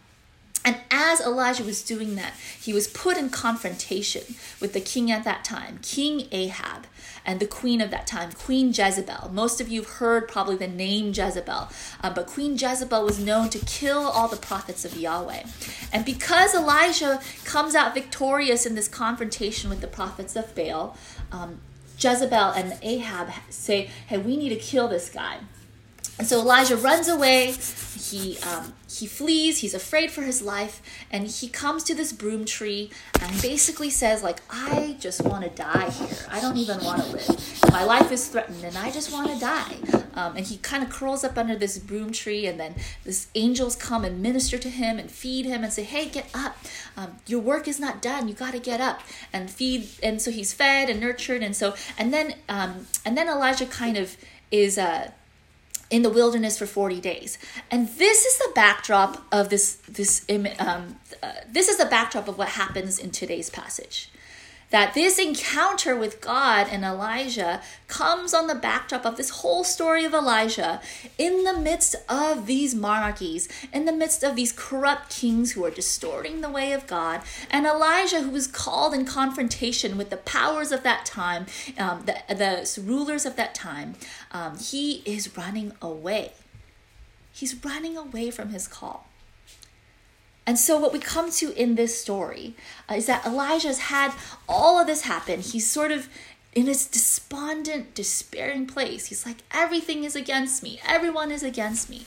And 0.64 0.78
as 0.92 1.20
Elijah 1.22 1.64
was 1.64 1.84
doing 1.84 2.16
that, 2.16 2.34
he 2.60 2.74
was 2.74 2.88
put 2.88 3.18
in 3.18 3.30
confrontation 3.30 4.36
with 4.60 4.74
the 4.74 4.82
king 4.82 5.12
at 5.12 5.24
that 5.24 5.44
time, 5.44 5.80
King 5.82 6.28
Ahab, 6.32 6.86
and 7.24 7.40
the 7.40 7.48
queen 7.48 7.82
of 7.82 7.92
that 7.92 8.08
time, 8.08 8.32
Queen 8.32 8.68
Jezebel. 8.70 9.30
Most 9.32 9.62
of 9.62 9.68
you 9.68 9.82
have 9.82 9.90
heard 9.94 10.28
probably 10.28 10.56
the 10.56 10.68
name 10.68 11.08
Jezebel, 11.08 11.70
uh, 12.04 12.10
but 12.12 12.28
Queen 12.28 12.54
Jezebel 12.54 13.04
was 13.04 13.20
known 13.20 13.50
to 13.50 13.60
kill 13.60 14.00
all 14.00 14.28
the 14.28 14.38
prophets 14.38 14.86
of 14.86 14.96
Yahweh. 14.96 15.44
And 15.94 16.04
because 16.04 16.56
Elijah 16.56 17.20
comes 17.44 17.76
out 17.76 17.94
victorious 17.94 18.66
in 18.66 18.74
this 18.76 18.88
confrontation 18.88 19.70
with 19.70 19.82
the 19.82 19.88
prophets 19.88 20.36
of 20.36 20.54
Baal, 20.56 20.98
um, 21.32 21.62
Jezebel 22.00 22.52
and 22.52 22.78
Ahab 22.82 23.30
say, 23.50 23.90
hey, 24.08 24.18
we 24.18 24.38
need 24.38 24.50
to 24.50 24.56
kill 24.56 24.88
this 24.88 25.10
guy. 25.10 25.40
And 26.18 26.28
so 26.28 26.40
Elijah 26.40 26.78
runs 26.78 27.08
away. 27.08 27.56
He 27.98 28.38
um, 28.40 28.74
he 28.90 29.08
flees. 29.08 29.60
He's 29.60 29.74
afraid 29.74 30.12
for 30.12 30.22
his 30.22 30.42
life, 30.42 30.82
and 31.12 31.28
he 31.28 31.48
comes 31.48 31.84
to 31.86 31.96
this 31.96 32.14
broom 32.14 32.46
tree 32.46 32.92
and 33.22 33.42
basically 33.42 33.90
says, 33.90 34.24
"Like 34.24 34.42
I 34.50 34.96
just 35.00 35.22
want 35.22 35.44
to 35.44 35.50
die 35.50 35.90
here. 35.90 36.18
I 36.30 36.40
don't 36.40 36.58
even 36.58 36.84
want 36.84 37.02
to 37.04 37.08
live. 37.10 37.72
My 37.72 37.84
life 37.84 38.12
is 38.12 38.28
threatened, 38.28 38.64
and 38.64 38.78
I 38.78 38.92
just 38.92 39.12
want 39.12 39.32
to 39.32 39.40
die." 39.40 39.78
Um, 40.14 40.38
and 40.38 40.46
he 40.46 40.58
kind 40.58 40.84
of 40.84 40.90
curls 40.90 41.24
up 41.24 41.38
under 41.38 41.56
this 41.56 41.78
broom 41.78 42.12
tree, 42.12 42.46
and 42.46 42.60
then 42.60 42.76
this 43.04 43.28
angels 43.36 43.76
come 43.76 44.06
and 44.06 44.22
minister 44.22 44.58
to 44.58 44.70
him 44.70 44.98
and 44.98 45.10
feed 45.12 45.46
him 45.46 45.64
and 45.64 45.74
say, 45.74 45.84
"Hey, 45.84 46.08
get 46.08 46.30
up. 46.34 46.58
Um, 46.96 47.18
your 47.28 47.42
work 47.42 47.68
is 47.68 47.80
not 47.80 48.02
done. 48.02 48.28
You 48.28 48.34
got 48.34 48.52
to 48.52 48.60
get 48.60 48.80
up 48.80 49.02
and 49.34 49.50
feed." 49.50 49.90
And 50.04 50.22
so 50.22 50.32
he's 50.32 50.54
fed 50.54 50.90
and 50.90 51.00
nurtured, 51.00 51.42
and 51.44 51.56
so 51.56 51.76
and 51.98 52.14
then 52.14 52.36
um, 52.48 52.88
and 53.04 53.18
then 53.18 53.28
Elijah 53.28 53.66
kind 53.66 53.98
of 53.98 54.16
is. 54.52 54.78
Uh, 54.78 55.12
in 55.96 56.02
the 56.02 56.10
wilderness 56.10 56.58
for 56.58 56.66
40 56.66 57.00
days. 57.00 57.38
And 57.72 57.88
this 57.88 58.26
is 58.26 58.38
the 58.40 58.52
backdrop 58.54 59.26
of 59.32 59.48
this 59.48 59.76
this 59.88 60.26
um, 60.30 60.98
uh, 61.24 61.32
this 61.50 61.70
is 61.70 61.78
the 61.78 61.86
backdrop 61.86 62.28
of 62.28 62.38
what 62.38 62.50
happens 62.50 63.00
in 63.00 63.12
today's 63.12 63.50
passage 63.50 64.12
that 64.76 64.94
this 64.94 65.18
encounter 65.18 65.96
with 65.96 66.20
God 66.20 66.68
and 66.70 66.84
Elijah 66.84 67.62
comes 67.88 68.34
on 68.34 68.48
the 68.48 68.56
backdrop 68.56 69.06
of 69.06 69.16
this 69.16 69.30
whole 69.30 69.64
story 69.64 70.04
of 70.04 70.14
Elijah 70.14 70.82
in 71.18 71.46
the 71.46 71.58
midst 71.58 71.96
of 72.10 72.46
these 72.46 72.76
monarchies, 72.76 73.48
in 73.72 73.86
the 73.86 73.94
midst 73.94 74.22
of 74.22 74.36
these 74.36 74.52
corrupt 74.52 75.10
kings 75.10 75.54
who 75.54 75.64
are 75.64 75.72
distorting 75.72 76.42
the 76.42 76.50
way 76.50 76.74
of 76.74 76.88
God, 76.88 77.22
and 77.50 77.66
Elijah, 77.66 78.20
who 78.20 78.32
was 78.32 78.48
called 78.48 78.94
in 78.94 79.06
confrontation 79.06 79.98
with 79.98 80.10
the 80.10 80.18
powers 80.18 80.74
of 80.74 80.84
that 80.84 81.06
time, 81.06 81.46
um, 81.78 82.04
the, 82.06 82.18
the 82.28 82.82
rulers 82.84 83.26
of 83.26 83.38
that 83.38 83.56
time, 83.56 83.96
um, 84.34 84.58
he 84.58 85.02
is 85.06 85.38
running 85.38 85.72
away. 85.82 86.34
He's 87.32 87.64
running 87.64 87.96
away 87.96 88.30
from 88.30 88.50
his 88.50 88.68
call. 88.68 89.08
And 90.48 90.60
so, 90.60 90.80
what 90.80 90.94
we 90.94 91.00
come 91.00 91.32
to 91.32 91.60
in 91.60 91.76
this 91.76 92.00
story 92.00 92.56
uh, 92.90 92.96
is 92.96 93.08
that 93.08 93.26
Elijah's 93.26 93.80
had 93.80 94.14
all 94.48 94.80
of 94.80 94.86
this 94.86 95.02
happen. 95.02 95.40
He's 95.40 95.70
sort 95.70 95.92
of 95.92 96.08
in 96.54 96.66
this 96.66 96.86
despondent, 96.86 97.96
despairing 97.96 98.68
place. 98.68 99.08
He's 99.08 99.26
like, 99.26 99.38
everything 99.52 100.04
is 100.04 100.16
against 100.16 100.62
me, 100.62 100.80
everyone 100.88 101.32
is 101.32 101.44
against 101.44 101.90
me. 101.90 102.06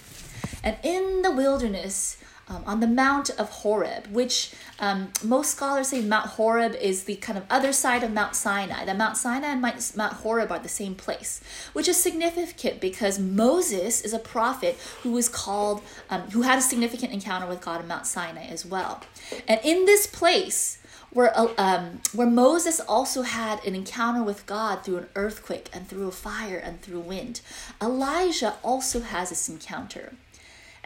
And 0.63 0.77
in 0.83 1.23
the 1.23 1.31
wilderness, 1.31 2.18
um, 2.49 2.63
on 2.67 2.81
the 2.81 2.87
Mount 2.87 3.31
of 3.31 3.51
Horeb, 3.51 4.07
which 4.09 4.53
um, 4.81 5.13
most 5.23 5.51
scholars 5.51 5.89
say 5.89 6.01
Mount 6.01 6.27
Horeb 6.27 6.75
is 6.75 7.05
the 7.05 7.17
kind 7.17 7.39
of 7.39 7.45
other 7.51 7.73
side 7.73 8.03
of 8.03 8.13
Mount 8.13 8.35
Sinai. 8.35 8.85
That 8.85 8.97
Mount 8.97 9.17
Sinai 9.17 9.49
and 9.49 9.61
Mount 9.61 10.13
Horeb 10.15 10.51
are 10.51 10.59
the 10.59 10.69
same 10.69 10.95
place, 10.95 11.41
which 11.73 11.89
is 11.89 11.97
significant 11.97 12.81
because 12.81 13.19
Moses 13.19 14.01
is 14.01 14.13
a 14.13 14.19
prophet 14.19 14.77
who 15.03 15.13
was 15.13 15.29
called, 15.29 15.83
um, 16.11 16.23
who 16.31 16.43
had 16.43 16.59
a 16.59 16.63
significant 16.63 17.13
encounter 17.13 17.47
with 17.47 17.61
God 17.61 17.81
on 17.81 17.89
Mount 17.89 18.07
Sinai 18.07 18.47
as 18.47 18.65
well. 18.65 19.03
And 19.47 19.61
in 19.65 19.85
this 19.85 20.07
place, 20.07 20.79
where, 21.11 21.37
uh, 21.39 21.49
um, 21.57 22.01
where 22.13 22.27
Moses 22.27 22.81
also 22.81 23.23
had 23.23 23.65
an 23.65 23.75
encounter 23.75 24.23
with 24.23 24.47
God 24.47 24.85
through 24.85 24.99
an 24.99 25.07
earthquake 25.15 25.69
and 25.73 25.89
through 25.89 26.09
a 26.09 26.13
fire 26.13 26.59
and 26.59 26.81
through 26.81 27.01
wind, 27.01 27.41
Elijah 27.81 28.57
also 28.63 29.01
has 29.01 29.31
this 29.31 29.49
encounter. 29.49 30.13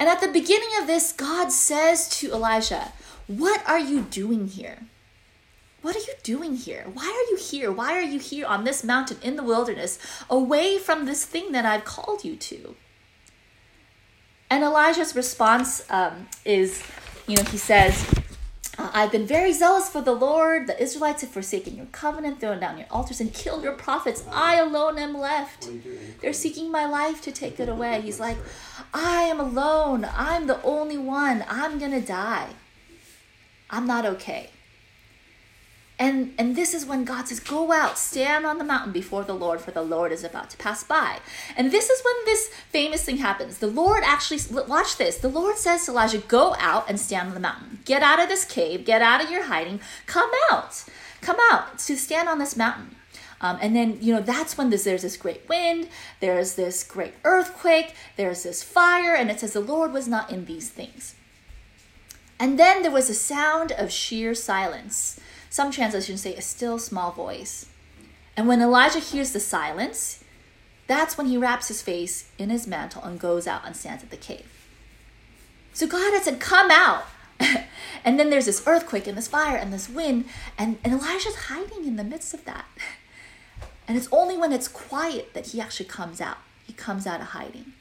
And 0.02 0.10
at 0.10 0.20
the 0.20 0.26
beginning 0.26 0.70
of 0.80 0.88
this, 0.88 1.12
God 1.12 1.52
says 1.52 2.08
to 2.18 2.32
Elijah, 2.32 2.90
What 3.28 3.62
are 3.68 3.78
you 3.78 4.00
doing 4.00 4.48
here? 4.48 4.78
What 5.80 5.94
are 5.94 6.00
you 6.00 6.14
doing 6.24 6.56
here? 6.56 6.86
Why 6.92 7.04
are 7.04 7.30
you 7.30 7.36
here? 7.36 7.70
Why 7.70 7.92
are 7.92 8.02
you 8.02 8.18
here 8.18 8.44
on 8.46 8.64
this 8.64 8.82
mountain 8.82 9.18
in 9.22 9.36
the 9.36 9.44
wilderness, 9.44 10.00
away 10.28 10.78
from 10.78 11.06
this 11.06 11.24
thing 11.24 11.52
that 11.52 11.64
I've 11.64 11.84
called 11.84 12.24
you 12.24 12.34
to? 12.34 12.74
And 14.50 14.64
Elijah's 14.64 15.14
response 15.14 15.88
um, 15.88 16.26
is, 16.44 16.82
you 17.28 17.36
know, 17.36 17.44
he 17.44 17.56
says, 17.56 18.04
uh, 18.78 18.90
I've 18.94 19.12
been 19.12 19.26
very 19.26 19.52
zealous 19.52 19.88
for 19.88 20.00
the 20.00 20.12
Lord. 20.12 20.66
The 20.66 20.80
Israelites 20.82 21.20
have 21.20 21.30
forsaken 21.30 21.76
your 21.76 21.86
covenant, 21.86 22.40
thrown 22.40 22.60
down 22.60 22.78
your 22.78 22.86
altars, 22.90 23.20
and 23.20 23.32
killed 23.32 23.62
your 23.62 23.74
prophets. 23.74 24.24
I 24.32 24.56
alone 24.56 24.98
am 24.98 25.16
left. 25.18 25.68
They're 26.20 26.32
seeking 26.32 26.70
my 26.70 26.86
life 26.86 27.20
to 27.22 27.32
take 27.32 27.60
it 27.60 27.68
away. 27.68 28.00
He's 28.00 28.18
like, 28.18 28.38
I 28.94 29.22
am 29.22 29.40
alone. 29.40 30.08
I'm 30.16 30.46
the 30.46 30.62
only 30.62 30.98
one. 30.98 31.44
I'm 31.48 31.78
going 31.78 31.92
to 31.92 32.00
die. 32.00 32.48
I'm 33.68 33.86
not 33.86 34.06
okay. 34.06 34.50
And, 36.02 36.34
and 36.36 36.56
this 36.56 36.74
is 36.74 36.84
when 36.84 37.04
God 37.04 37.28
says, 37.28 37.38
Go 37.38 37.70
out, 37.70 37.96
stand 37.96 38.44
on 38.44 38.58
the 38.58 38.64
mountain 38.64 38.90
before 38.90 39.22
the 39.22 39.36
Lord, 39.36 39.60
for 39.60 39.70
the 39.70 39.82
Lord 39.82 40.10
is 40.10 40.24
about 40.24 40.50
to 40.50 40.56
pass 40.56 40.82
by. 40.82 41.20
And 41.56 41.70
this 41.70 41.88
is 41.88 42.02
when 42.04 42.14
this 42.24 42.48
famous 42.48 43.04
thing 43.04 43.18
happens. 43.18 43.58
The 43.58 43.68
Lord 43.68 44.02
actually, 44.04 44.40
watch 44.66 44.96
this. 44.96 45.18
The 45.18 45.28
Lord 45.28 45.58
says 45.58 45.84
to 45.84 45.92
Elijah, 45.92 46.18
Go 46.18 46.56
out 46.58 46.90
and 46.90 46.98
stand 46.98 47.28
on 47.28 47.34
the 47.34 47.40
mountain. 47.40 47.78
Get 47.84 48.02
out 48.02 48.20
of 48.20 48.28
this 48.28 48.44
cave, 48.44 48.84
get 48.84 49.00
out 49.00 49.22
of 49.22 49.30
your 49.30 49.44
hiding, 49.44 49.78
come 50.06 50.28
out. 50.50 50.84
Come 51.20 51.36
out 51.52 51.78
to 51.78 51.96
stand 51.96 52.28
on 52.28 52.40
this 52.40 52.56
mountain. 52.56 52.96
Um, 53.40 53.58
and 53.62 53.76
then, 53.76 53.98
you 54.00 54.12
know, 54.12 54.20
that's 54.20 54.58
when 54.58 54.70
this, 54.70 54.82
there's 54.82 55.02
this 55.02 55.16
great 55.16 55.48
wind, 55.48 55.88
there's 56.18 56.56
this 56.56 56.82
great 56.82 57.14
earthquake, 57.22 57.94
there's 58.16 58.42
this 58.42 58.64
fire, 58.64 59.14
and 59.14 59.30
it 59.30 59.38
says 59.38 59.52
the 59.52 59.60
Lord 59.60 59.92
was 59.92 60.08
not 60.08 60.32
in 60.32 60.46
these 60.46 60.68
things. 60.68 61.14
And 62.40 62.58
then 62.58 62.82
there 62.82 62.90
was 62.90 63.08
a 63.08 63.14
sound 63.14 63.70
of 63.70 63.92
sheer 63.92 64.34
silence. 64.34 65.20
Some 65.52 65.70
translations 65.70 66.22
say 66.22 66.34
a 66.34 66.40
still 66.40 66.78
small 66.78 67.12
voice. 67.12 67.66
And 68.38 68.48
when 68.48 68.62
Elijah 68.62 69.00
hears 69.00 69.32
the 69.32 69.38
silence, 69.38 70.24
that's 70.86 71.18
when 71.18 71.26
he 71.26 71.36
wraps 71.36 71.68
his 71.68 71.82
face 71.82 72.30
in 72.38 72.48
his 72.48 72.66
mantle 72.66 73.02
and 73.02 73.20
goes 73.20 73.46
out 73.46 73.60
and 73.66 73.76
stands 73.76 74.02
at 74.02 74.08
the 74.08 74.16
cave. 74.16 74.50
So 75.74 75.86
God 75.86 76.14
had 76.14 76.22
said, 76.22 76.40
Come 76.40 76.70
out. 76.70 77.04
and 78.02 78.18
then 78.18 78.30
there's 78.30 78.46
this 78.46 78.66
earthquake 78.66 79.06
and 79.06 79.18
this 79.18 79.28
fire 79.28 79.58
and 79.58 79.74
this 79.74 79.90
wind, 79.90 80.24
and, 80.56 80.78
and 80.82 80.94
Elijah's 80.94 81.36
hiding 81.36 81.84
in 81.84 81.96
the 81.96 82.04
midst 82.04 82.32
of 82.32 82.46
that. 82.46 82.64
And 83.88 83.98
it's 83.98 84.08
only 84.12 84.38
when 84.38 84.52
it's 84.52 84.68
quiet 84.68 85.34
that 85.34 85.48
he 85.48 85.60
actually 85.60 85.86
comes 85.86 86.20
out. 86.20 86.38
He 86.64 86.72
comes 86.72 87.04
out 87.04 87.20
of 87.20 87.26
hiding. 87.26 87.72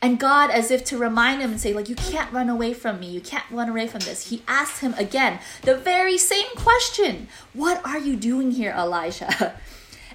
And 0.00 0.20
God, 0.20 0.50
as 0.50 0.70
if 0.70 0.84
to 0.86 0.98
remind 0.98 1.42
him 1.42 1.50
and 1.50 1.60
say, 1.60 1.72
like, 1.72 1.88
you 1.88 1.96
can't 1.96 2.32
run 2.32 2.48
away 2.48 2.72
from 2.72 3.00
me. 3.00 3.08
You 3.08 3.20
can't 3.20 3.44
run 3.50 3.68
away 3.68 3.88
from 3.88 4.00
this. 4.00 4.28
He 4.30 4.42
asks 4.46 4.78
him 4.78 4.94
again 4.94 5.40
the 5.62 5.76
very 5.76 6.16
same 6.16 6.46
question 6.54 7.28
What 7.52 7.84
are 7.84 7.98
you 7.98 8.14
doing 8.16 8.52
here, 8.52 8.74
Elijah? 8.76 9.54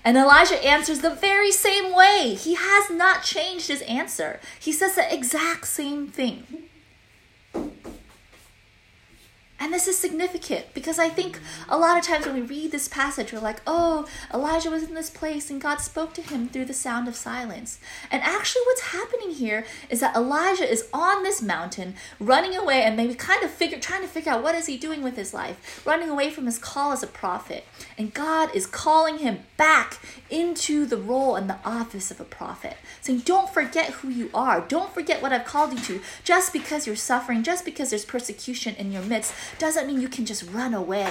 And 0.05 0.17
Elijah 0.17 0.61
answers 0.65 0.99
the 0.99 1.15
very 1.15 1.51
same 1.51 1.95
way. 1.95 2.35
He 2.37 2.55
has 2.55 2.89
not 2.89 3.23
changed 3.23 3.69
his 3.69 3.81
answer. 3.83 4.41
He 4.59 4.73
says 4.73 4.95
the 4.95 5.13
exact 5.13 5.65
same 5.65 6.07
thing. 6.07 6.45
This 9.73 9.87
is 9.87 9.97
significant 9.97 10.71
because 10.75 10.99
I 10.99 11.09
think 11.09 11.39
a 11.67 11.79
lot 11.79 11.97
of 11.97 12.03
times 12.03 12.27
when 12.27 12.35
we 12.35 12.41
read 12.41 12.71
this 12.71 12.87
passage, 12.87 13.33
we're 13.33 13.39
like, 13.39 13.59
oh, 13.65 14.05
Elijah 14.31 14.69
was 14.69 14.83
in 14.83 14.93
this 14.93 15.09
place 15.09 15.49
and 15.49 15.59
God 15.59 15.77
spoke 15.77 16.13
to 16.13 16.21
him 16.21 16.47
through 16.47 16.65
the 16.65 16.75
sound 16.75 17.07
of 17.07 17.15
silence. 17.15 17.79
And 18.11 18.21
actually, 18.21 18.61
what's 18.67 18.81
happening 18.81 19.31
here 19.31 19.65
is 19.89 19.99
that 20.01 20.15
Elijah 20.15 20.71
is 20.71 20.87
on 20.93 21.23
this 21.23 21.41
mountain, 21.41 21.95
running 22.19 22.55
away 22.55 22.83
and 22.83 22.95
maybe 22.95 23.15
kind 23.15 23.43
of 23.43 23.49
figure, 23.49 23.79
trying 23.79 24.03
to 24.03 24.07
figure 24.07 24.33
out 24.33 24.43
what 24.43 24.53
is 24.53 24.67
he 24.67 24.77
doing 24.77 25.01
with 25.01 25.15
his 25.15 25.33
life, 25.33 25.81
running 25.87 26.09
away 26.09 26.29
from 26.29 26.45
his 26.45 26.59
call 26.59 26.91
as 26.91 27.01
a 27.01 27.07
prophet. 27.07 27.65
And 27.97 28.13
God 28.13 28.55
is 28.55 28.67
calling 28.67 29.17
him 29.17 29.39
back 29.57 29.97
into 30.29 30.85
the 30.85 30.97
role 30.97 31.35
and 31.35 31.49
the 31.49 31.57
office 31.65 32.11
of 32.11 32.21
a 32.21 32.25
prophet, 32.25 32.77
saying, 33.01 33.21
don't 33.25 33.49
forget 33.49 33.89
who 33.89 34.09
you 34.09 34.29
are. 34.35 34.61
Don't 34.61 34.93
forget 34.93 35.19
what 35.19 35.33
I've 35.33 35.45
called 35.45 35.73
you 35.73 35.79
to. 35.79 36.01
Just 36.23 36.53
because 36.53 36.85
you're 36.85 36.95
suffering, 36.95 37.41
just 37.41 37.65
because 37.65 37.89
there's 37.89 38.05
persecution 38.05 38.75
in 38.75 38.91
your 38.91 39.01
midst, 39.01 39.33
doesn't 39.63 39.87
mean 39.87 40.01
you 40.01 40.09
can 40.09 40.25
just 40.25 40.43
run 40.51 40.73
away. 40.73 41.09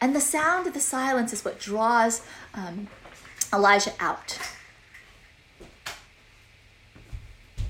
And 0.00 0.16
the 0.16 0.22
sound 0.22 0.66
of 0.66 0.72
the 0.72 0.80
silence 0.80 1.30
is 1.34 1.44
what 1.44 1.60
draws 1.60 2.22
um, 2.54 2.88
Elijah 3.52 3.92
out. 4.00 4.38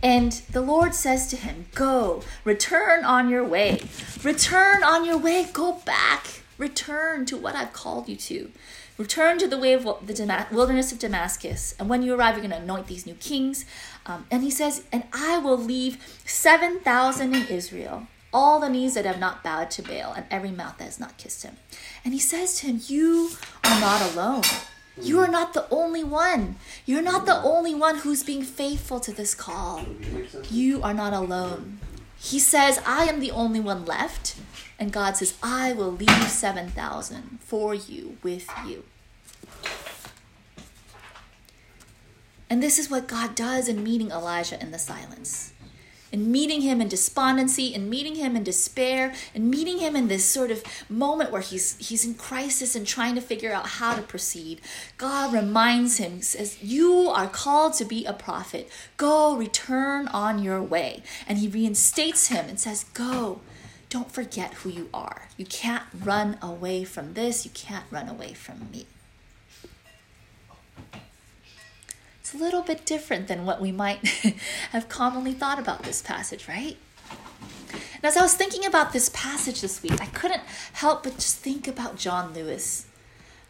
And 0.04 0.30
the 0.52 0.60
Lord 0.60 0.94
says 0.94 1.26
to 1.30 1.36
him, 1.36 1.66
Go, 1.74 2.22
return 2.44 3.04
on 3.04 3.28
your 3.28 3.42
way. 3.42 3.80
Return 4.22 4.84
on 4.84 5.04
your 5.04 5.18
way. 5.18 5.48
Go 5.52 5.80
back. 5.84 6.42
Return 6.56 7.26
to 7.26 7.36
what 7.36 7.56
I've 7.56 7.72
called 7.72 8.08
you 8.08 8.14
to. 8.14 8.52
Return 8.98 9.36
to 9.38 9.48
the 9.48 9.58
way 9.58 9.72
of 9.72 9.82
the 9.82 10.46
wilderness 10.52 10.92
of 10.92 11.00
Damascus. 11.00 11.74
And 11.76 11.88
when 11.88 12.04
you 12.04 12.14
arrive, 12.14 12.36
you're 12.36 12.46
going 12.46 12.52
to 12.52 12.62
anoint 12.62 12.86
these 12.86 13.04
new 13.04 13.14
kings. 13.14 13.64
Um, 14.06 14.26
and 14.30 14.44
he 14.44 14.50
says, 14.50 14.84
And 14.92 15.02
I 15.12 15.38
will 15.38 15.58
leave 15.58 16.22
7,000 16.24 17.34
in 17.34 17.46
Israel 17.48 18.06
all 18.32 18.60
the 18.60 18.68
knees 18.68 18.94
that 18.94 19.04
have 19.04 19.18
not 19.18 19.42
bowed 19.42 19.70
to 19.72 19.82
Baal, 19.82 20.12
and 20.12 20.26
every 20.30 20.50
mouth 20.50 20.78
that 20.78 20.84
has 20.84 21.00
not 21.00 21.18
kissed 21.18 21.42
him. 21.42 21.56
And 22.04 22.14
he 22.14 22.20
says 22.20 22.56
to 22.58 22.66
him, 22.66 22.80
You 22.86 23.30
are 23.64 23.80
not 23.80 24.12
alone. 24.12 24.42
You 25.00 25.20
are 25.20 25.28
not 25.28 25.54
the 25.54 25.66
only 25.70 26.04
one. 26.04 26.56
You're 26.84 27.02
not 27.02 27.24
the 27.24 27.40
only 27.42 27.74
one 27.74 27.98
who's 27.98 28.22
being 28.22 28.42
faithful 28.42 29.00
to 29.00 29.12
this 29.12 29.34
call. 29.34 29.84
You 30.50 30.82
are 30.82 30.94
not 30.94 31.12
alone. 31.12 31.78
He 32.18 32.38
says, 32.38 32.80
I 32.86 33.04
am 33.04 33.20
the 33.20 33.30
only 33.30 33.60
one 33.60 33.84
left. 33.84 34.36
And 34.78 34.92
God 34.92 35.16
says, 35.16 35.34
I 35.42 35.72
will 35.72 35.92
leave 35.92 36.10
7,000 36.28 37.38
for 37.40 37.74
you, 37.74 38.18
with 38.22 38.48
you. 38.66 38.84
And 42.50 42.62
this 42.62 42.78
is 42.78 42.90
what 42.90 43.08
God 43.08 43.34
does 43.34 43.68
in 43.68 43.82
meeting 43.82 44.10
Elijah 44.10 44.60
in 44.60 44.72
the 44.72 44.78
silence 44.78 45.52
and 46.12 46.26
meeting 46.26 46.60
him 46.60 46.80
in 46.80 46.88
despondency 46.88 47.74
and 47.74 47.88
meeting 47.88 48.16
him 48.16 48.36
in 48.36 48.44
despair 48.44 49.14
and 49.34 49.50
meeting 49.50 49.78
him 49.78 49.96
in 49.96 50.08
this 50.08 50.24
sort 50.24 50.50
of 50.50 50.62
moment 50.88 51.30
where 51.30 51.40
he's 51.40 51.76
he's 51.78 52.04
in 52.04 52.14
crisis 52.14 52.76
and 52.76 52.86
trying 52.86 53.14
to 53.14 53.20
figure 53.20 53.52
out 53.52 53.66
how 53.66 53.94
to 53.94 54.02
proceed. 54.02 54.60
God 54.98 55.32
reminds 55.32 55.96
him 55.96 56.20
says 56.22 56.62
you 56.62 57.08
are 57.08 57.28
called 57.28 57.74
to 57.74 57.84
be 57.84 58.04
a 58.04 58.12
prophet. 58.12 58.70
Go 58.96 59.36
return 59.36 60.08
on 60.08 60.42
your 60.42 60.62
way. 60.62 61.02
And 61.26 61.38
he 61.38 61.48
reinstates 61.48 62.28
him 62.28 62.46
and 62.48 62.60
says 62.60 62.84
go. 62.94 63.40
Don't 63.88 64.10
forget 64.10 64.54
who 64.54 64.70
you 64.70 64.88
are. 64.94 65.28
You 65.36 65.44
can't 65.44 65.84
run 66.02 66.38
away 66.40 66.82
from 66.82 67.12
this. 67.12 67.44
You 67.44 67.50
can't 67.50 67.84
run 67.90 68.08
away 68.08 68.32
from 68.32 68.70
me 68.72 68.86
a 72.34 72.36
little 72.36 72.62
bit 72.62 72.84
different 72.84 73.28
than 73.28 73.44
what 73.44 73.60
we 73.60 73.72
might 73.72 74.06
have 74.72 74.88
commonly 74.88 75.32
thought 75.32 75.58
about 75.58 75.82
this 75.82 76.02
passage, 76.02 76.48
right? 76.48 76.76
And 77.72 78.04
as 78.04 78.16
I 78.16 78.22
was 78.22 78.34
thinking 78.34 78.64
about 78.64 78.92
this 78.92 79.08
passage 79.10 79.60
this 79.60 79.82
week, 79.82 80.00
I 80.00 80.06
couldn't 80.06 80.42
help 80.74 81.04
but 81.04 81.14
just 81.14 81.38
think 81.38 81.68
about 81.68 81.96
John 81.96 82.34
Lewis. 82.34 82.86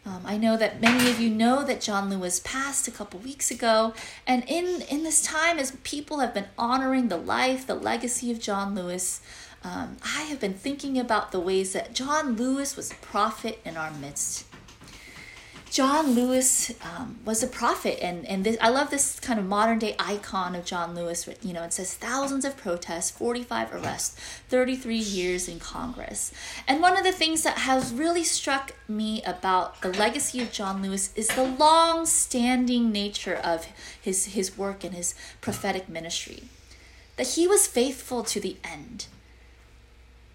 Um, 0.05 0.21
I 0.25 0.37
know 0.37 0.57
that 0.57 0.81
many 0.81 1.09
of 1.09 1.19
you 1.19 1.29
know 1.29 1.63
that 1.63 1.79
John 1.79 2.09
Lewis 2.09 2.41
passed 2.41 2.87
a 2.87 2.91
couple 2.91 3.19
weeks 3.21 3.49
ago, 3.49 3.93
and 4.27 4.43
in, 4.47 4.81
in 4.89 5.03
this 5.03 5.21
time, 5.21 5.57
as 5.57 5.71
people 5.83 6.19
have 6.19 6.33
been 6.33 6.47
honoring 6.57 7.07
the 7.07 7.17
life, 7.17 7.65
the 7.65 7.75
legacy 7.75 8.29
of 8.29 8.39
John 8.39 8.75
Lewis, 8.75 9.21
um, 9.63 9.95
I 10.03 10.23
have 10.23 10.41
been 10.41 10.55
thinking 10.55 10.99
about 10.99 11.31
the 11.31 11.39
ways 11.39 11.71
that 11.71 11.93
John 11.93 12.35
Lewis 12.35 12.75
was 12.75 12.91
a 12.91 12.95
prophet 12.95 13.61
in 13.63 13.77
our 13.77 13.91
midst. 13.91 14.45
John 15.73 16.11
Lewis 16.13 16.71
um, 16.83 17.17
was 17.25 17.41
a 17.41 17.47
prophet, 17.47 17.97
and 18.01 18.25
and 18.27 18.43
this, 18.45 18.57
I 18.61 18.69
love 18.69 18.91
this 18.91 19.19
kind 19.19 19.39
of 19.39 19.45
modern 19.45 19.79
day 19.79 19.95
icon 19.97 20.55
of 20.55 20.65
John 20.65 20.93
Lewis. 20.95 21.27
You 21.41 21.53
know, 21.53 21.63
it 21.63 21.73
says 21.73 21.95
thousands 21.95 22.45
of 22.45 22.55
protests, 22.55 23.09
forty 23.09 23.43
five 23.43 23.73
arrests, 23.73 24.15
thirty 24.49 24.75
three 24.75 25.03
years 25.19 25.47
in 25.47 25.59
Congress. 25.59 26.31
And 26.67 26.79
one 26.81 26.95
of 26.95 27.03
the 27.03 27.11
things 27.11 27.41
that 27.43 27.57
has 27.69 27.91
really 27.91 28.23
struck 28.23 28.73
me 28.87 29.23
about 29.23 29.81
the 29.81 29.89
legacy 29.89 30.41
of 30.41 30.51
John 30.51 30.81
Lewis 30.83 31.11
is 31.15 31.27
the 31.29 31.43
long 31.65 32.05
standing 32.05 32.91
nature 32.91 33.35
of 33.35 33.67
his 33.99 34.25
his 34.37 34.55
work 34.57 34.83
and 34.83 34.93
his 34.93 35.15
prophetic 35.41 35.89
ministry. 35.89 36.43
that 37.15 37.29
he 37.29 37.47
was 37.47 37.67
faithful 37.67 38.23
to 38.23 38.39
the 38.39 38.57
end. 38.63 39.07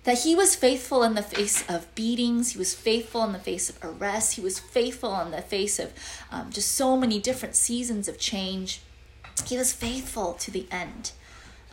That 0.09 0.21
he 0.21 0.35
was 0.35 0.55
faithful 0.55 1.03
in 1.03 1.17
the 1.17 1.23
face 1.23 1.69
of 1.69 1.95
beatings, 1.95 2.53
he 2.53 2.59
was 2.59 2.73
faithful 2.73 3.23
in 3.25 3.35
the 3.35 3.39
face 3.39 3.69
of 3.69 3.77
arrests, 3.85 4.37
he 4.37 4.41
was 4.41 4.59
faithful 4.59 5.21
in 5.21 5.33
the 5.33 5.43
face 5.43 5.79
of 5.79 5.93
um, 6.33 6.51
just 6.51 6.73
so 6.73 6.97
many 6.97 7.19
different 7.19 7.55
seasons 7.55 8.09
of 8.09 8.19
change. 8.19 8.81
He 9.47 9.59
was 9.59 9.75
faithful 9.75 10.33
to 10.33 10.51
the 10.51 10.67
end. 10.71 11.13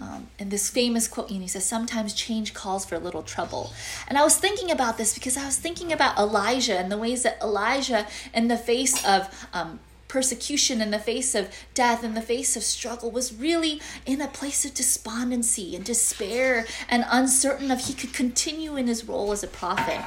Um, 0.02 0.28
and 0.38 0.52
this 0.52 0.70
famous 0.70 1.08
quote, 1.08 1.30
you 1.32 1.38
know, 1.38 1.44
he 1.44 1.48
says, 1.48 1.64
Sometimes 1.64 2.14
change 2.14 2.54
calls 2.54 2.84
for 2.84 2.96
a 2.96 3.00
little 3.00 3.24
trouble. 3.24 3.72
And 4.06 4.18
I 4.18 4.24
was 4.26 4.36
thinking 4.36 4.70
about 4.70 4.98
this 4.98 5.14
because 5.14 5.38
I 5.38 5.46
was 5.46 5.56
thinking 5.56 5.94
about 5.94 6.18
Elijah 6.18 6.78
and 6.78 6.92
the 6.92 6.98
ways 6.98 7.24
that 7.24 7.42
Elijah, 7.42 8.06
in 8.34 8.50
the 8.50 8.58
face 8.58 9.02
of 9.06 9.48
um, 9.54 9.80
persecution, 10.16 10.80
in 10.80 10.92
the 10.92 10.98
face 10.98 11.36
of 11.36 11.50
death, 11.74 12.02
in 12.02 12.14
the 12.14 12.22
face 12.22 12.56
of 12.56 12.64
struggle, 12.64 13.12
was 13.12 13.34
really 13.34 13.82
in 14.06 14.22
a 14.22 14.30
place 14.30 14.64
of 14.64 14.74
despondency 14.74 15.76
and 15.76 15.84
despair 15.84 16.66
and 16.88 17.04
uncertain 17.10 17.70
if 17.70 17.88
he 17.88 17.94
could 17.94 18.14
continue 18.14 18.78
in 18.78 18.88
his 18.88 19.04
role 19.04 19.34
as 19.34 19.44
a 19.44 19.48
prophet. 19.48 20.00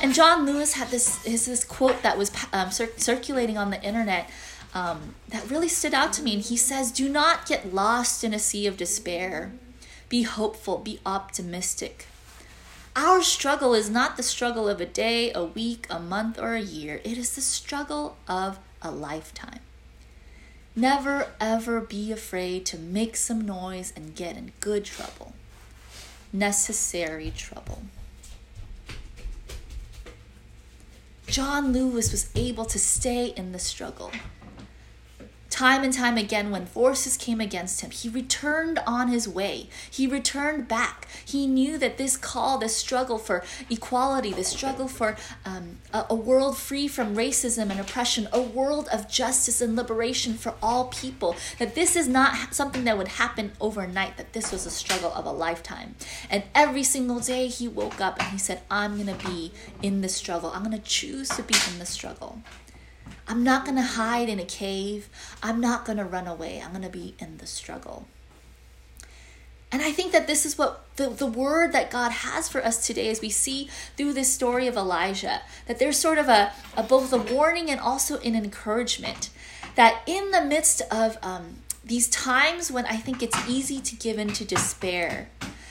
And 0.00 0.14
John 0.14 0.46
Lewis 0.46 0.74
had 0.74 0.86
this, 0.92 1.20
his, 1.24 1.46
this 1.46 1.64
quote 1.64 2.00
that 2.02 2.16
was 2.16 2.30
um, 2.52 2.70
cir- 2.70 2.92
circulating 2.96 3.58
on 3.58 3.70
the 3.70 3.82
internet 3.82 4.30
um, 4.72 5.16
that 5.30 5.50
really 5.50 5.66
stood 5.66 5.94
out 5.94 6.12
to 6.12 6.22
me. 6.22 6.34
And 6.34 6.42
he 6.42 6.56
says, 6.56 6.92
Do 6.92 7.08
not 7.08 7.44
get 7.44 7.74
lost 7.74 8.22
in 8.22 8.32
a 8.32 8.38
sea 8.38 8.68
of 8.68 8.76
despair. 8.76 9.50
Be 10.08 10.22
hopeful, 10.22 10.78
be 10.78 11.00
optimistic. 11.04 12.06
Our 12.94 13.20
struggle 13.24 13.74
is 13.74 13.90
not 13.90 14.16
the 14.16 14.22
struggle 14.22 14.68
of 14.68 14.80
a 14.80 14.86
day, 14.86 15.32
a 15.32 15.44
week, 15.44 15.88
a 15.90 15.98
month, 15.98 16.38
or 16.38 16.54
a 16.54 16.60
year. 16.60 17.00
It 17.02 17.18
is 17.18 17.34
the 17.34 17.40
struggle 17.40 18.16
of 18.28 18.60
a 18.84 18.90
lifetime. 18.90 19.60
Never 20.76 21.28
ever 21.40 21.80
be 21.80 22.12
afraid 22.12 22.66
to 22.66 22.78
make 22.78 23.16
some 23.16 23.40
noise 23.40 23.92
and 23.96 24.14
get 24.14 24.36
in 24.36 24.52
good 24.60 24.84
trouble. 24.84 25.34
Necessary 26.32 27.32
trouble. 27.36 27.82
John 31.26 31.72
Lewis 31.72 32.12
was 32.12 32.30
able 32.36 32.64
to 32.66 32.78
stay 32.78 33.26
in 33.36 33.52
the 33.52 33.58
struggle. 33.58 34.12
Time 35.54 35.84
and 35.84 35.92
time 35.92 36.16
again, 36.18 36.50
when 36.50 36.66
forces 36.66 37.16
came 37.16 37.40
against 37.40 37.80
him, 37.80 37.92
he 37.92 38.08
returned 38.08 38.80
on 38.88 39.06
his 39.06 39.28
way. 39.28 39.68
He 39.88 40.04
returned 40.04 40.66
back. 40.66 41.06
He 41.24 41.46
knew 41.46 41.78
that 41.78 41.96
this 41.96 42.16
call, 42.16 42.58
this 42.58 42.76
struggle 42.76 43.18
for 43.18 43.44
equality, 43.70 44.32
this 44.32 44.48
struggle 44.48 44.88
for 44.88 45.16
um, 45.44 45.78
a, 45.92 46.06
a 46.10 46.14
world 46.16 46.58
free 46.58 46.88
from 46.88 47.14
racism 47.14 47.70
and 47.70 47.78
oppression, 47.78 48.26
a 48.32 48.42
world 48.42 48.88
of 48.92 49.08
justice 49.08 49.60
and 49.60 49.76
liberation 49.76 50.34
for 50.34 50.54
all 50.60 50.86
people, 50.86 51.36
that 51.60 51.76
this 51.76 51.94
is 51.94 52.08
not 52.08 52.52
something 52.52 52.82
that 52.82 52.98
would 52.98 53.06
happen 53.06 53.52
overnight, 53.60 54.16
that 54.16 54.32
this 54.32 54.50
was 54.50 54.66
a 54.66 54.70
struggle 54.70 55.12
of 55.12 55.24
a 55.24 55.30
lifetime. 55.30 55.94
And 56.28 56.42
every 56.52 56.82
single 56.82 57.20
day 57.20 57.46
he 57.46 57.68
woke 57.68 58.00
up 58.00 58.18
and 58.18 58.30
he 58.30 58.38
said, 58.38 58.62
I'm 58.72 59.00
going 59.00 59.16
to 59.16 59.24
be 59.24 59.52
in 59.82 60.00
the 60.00 60.08
struggle. 60.08 60.50
I'm 60.52 60.64
going 60.64 60.76
to 60.76 60.82
choose 60.84 61.28
to 61.28 61.44
be 61.44 61.54
in 61.70 61.78
the 61.78 61.86
struggle. 61.86 62.42
I'm 63.26 63.42
not 63.42 63.64
going 63.64 63.76
to 63.76 63.82
hide 63.82 64.28
in 64.28 64.38
a 64.38 64.44
cave. 64.44 65.08
I'm 65.42 65.60
not 65.60 65.84
going 65.84 65.98
to 65.98 66.04
run 66.04 66.26
away. 66.26 66.60
I'm 66.62 66.70
going 66.70 66.82
to 66.82 66.90
be 66.90 67.14
in 67.18 67.38
the 67.38 67.46
struggle. 67.46 68.06
And 69.72 69.82
I 69.82 69.90
think 69.90 70.12
that 70.12 70.28
this 70.28 70.46
is 70.46 70.56
what 70.56 70.84
the, 70.96 71.08
the 71.08 71.26
word 71.26 71.72
that 71.72 71.90
God 71.90 72.12
has 72.12 72.48
for 72.48 72.64
us 72.64 72.86
today 72.86 73.08
as 73.08 73.20
we 73.20 73.28
see 73.30 73.68
through 73.96 74.12
this 74.12 74.32
story 74.32 74.68
of 74.68 74.76
Elijah, 74.76 75.42
that 75.66 75.80
there's 75.80 75.98
sort 75.98 76.18
of 76.18 76.28
a, 76.28 76.52
a 76.76 76.82
both 76.84 77.12
a 77.12 77.18
warning 77.18 77.70
and 77.70 77.80
also 77.80 78.18
an 78.18 78.36
encouragement 78.36 79.30
that 79.74 80.02
in 80.06 80.30
the 80.30 80.44
midst 80.44 80.82
of 80.92 81.18
um, 81.22 81.56
these 81.84 82.08
times 82.08 82.70
when 82.70 82.86
I 82.86 82.96
think 82.96 83.22
it's 83.22 83.48
easy 83.48 83.80
to 83.80 83.96
give 83.96 84.18
in 84.18 84.28
to 84.34 84.44
despair, 84.44 85.28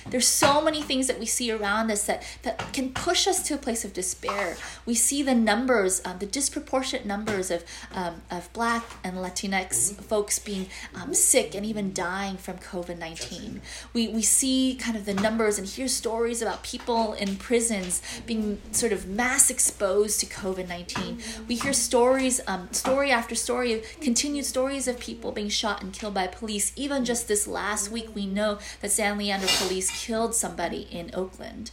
there's 0.10 0.28
so 0.28 0.62
many 0.62 0.82
things 0.82 1.08
that 1.08 1.20
we 1.20 1.26
see 1.26 1.52
around 1.52 1.92
us 1.92 2.06
that, 2.06 2.24
that 2.44 2.74
can 2.74 2.92
push 2.94 3.28
us 3.28 3.44
to 3.48 3.54
a 3.54 3.58
place 3.58 3.86
of 3.86 3.94
despair. 3.94 4.58
We 4.86 4.96
see 4.96 5.24
the 5.24 5.36
numbers, 5.36 6.02
um, 6.06 6.20
the 6.20 6.26
disproportionate 6.26 7.06
numbers 7.06 7.52
of, 7.52 7.64
um, 7.94 8.22
of 8.30 8.52
Black 8.54 8.84
and 9.04 9.18
Latinx 9.18 9.96
folks 10.04 10.40
being 10.40 10.68
um, 10.96 11.14
sick 11.14 11.56
and 11.56 11.66
even 11.66 11.94
dying 11.94 12.38
from 12.38 12.58
COVID 12.58 12.98
19. 13.00 13.62
We, 13.94 14.08
we 14.10 14.22
see 14.22 14.76
kind 14.80 14.98
of 14.98 15.06
the 15.06 15.14
numbers 15.14 15.58
and 15.58 15.68
hear 15.68 15.88
stories 15.88 16.42
about 16.42 16.64
people 16.64 17.14
in 17.14 17.36
prisons 17.36 18.02
being 18.26 18.62
sort 18.72 18.92
of 18.92 19.08
mass 19.08 19.50
exposed 19.50 20.20
to 20.22 20.26
COVID 20.26 20.68
19. 20.68 21.20
We 21.48 21.56
hear 21.56 21.74
stories, 21.74 22.42
um, 22.48 22.70
story 22.72 23.12
after 23.12 23.36
story, 23.36 23.84
continued 24.02 24.46
stories 24.46 24.88
of 24.88 25.00
people 25.00 25.32
being 25.32 25.50
shot 25.50 25.82
and 25.82 25.94
killed 25.94 26.14
by 26.14 26.28
police. 26.28 26.72
Even 26.76 27.06
just 27.06 27.28
this 27.28 27.48
last 27.48 27.92
week, 27.92 28.14
we 28.16 28.26
know 28.26 28.60
that 28.82 28.92
San 28.92 29.18
Leandro 29.18 29.50
police 29.60 29.93
killed 29.94 30.36
somebody 30.36 30.88
in 30.92 31.12
Oakland. 31.14 31.72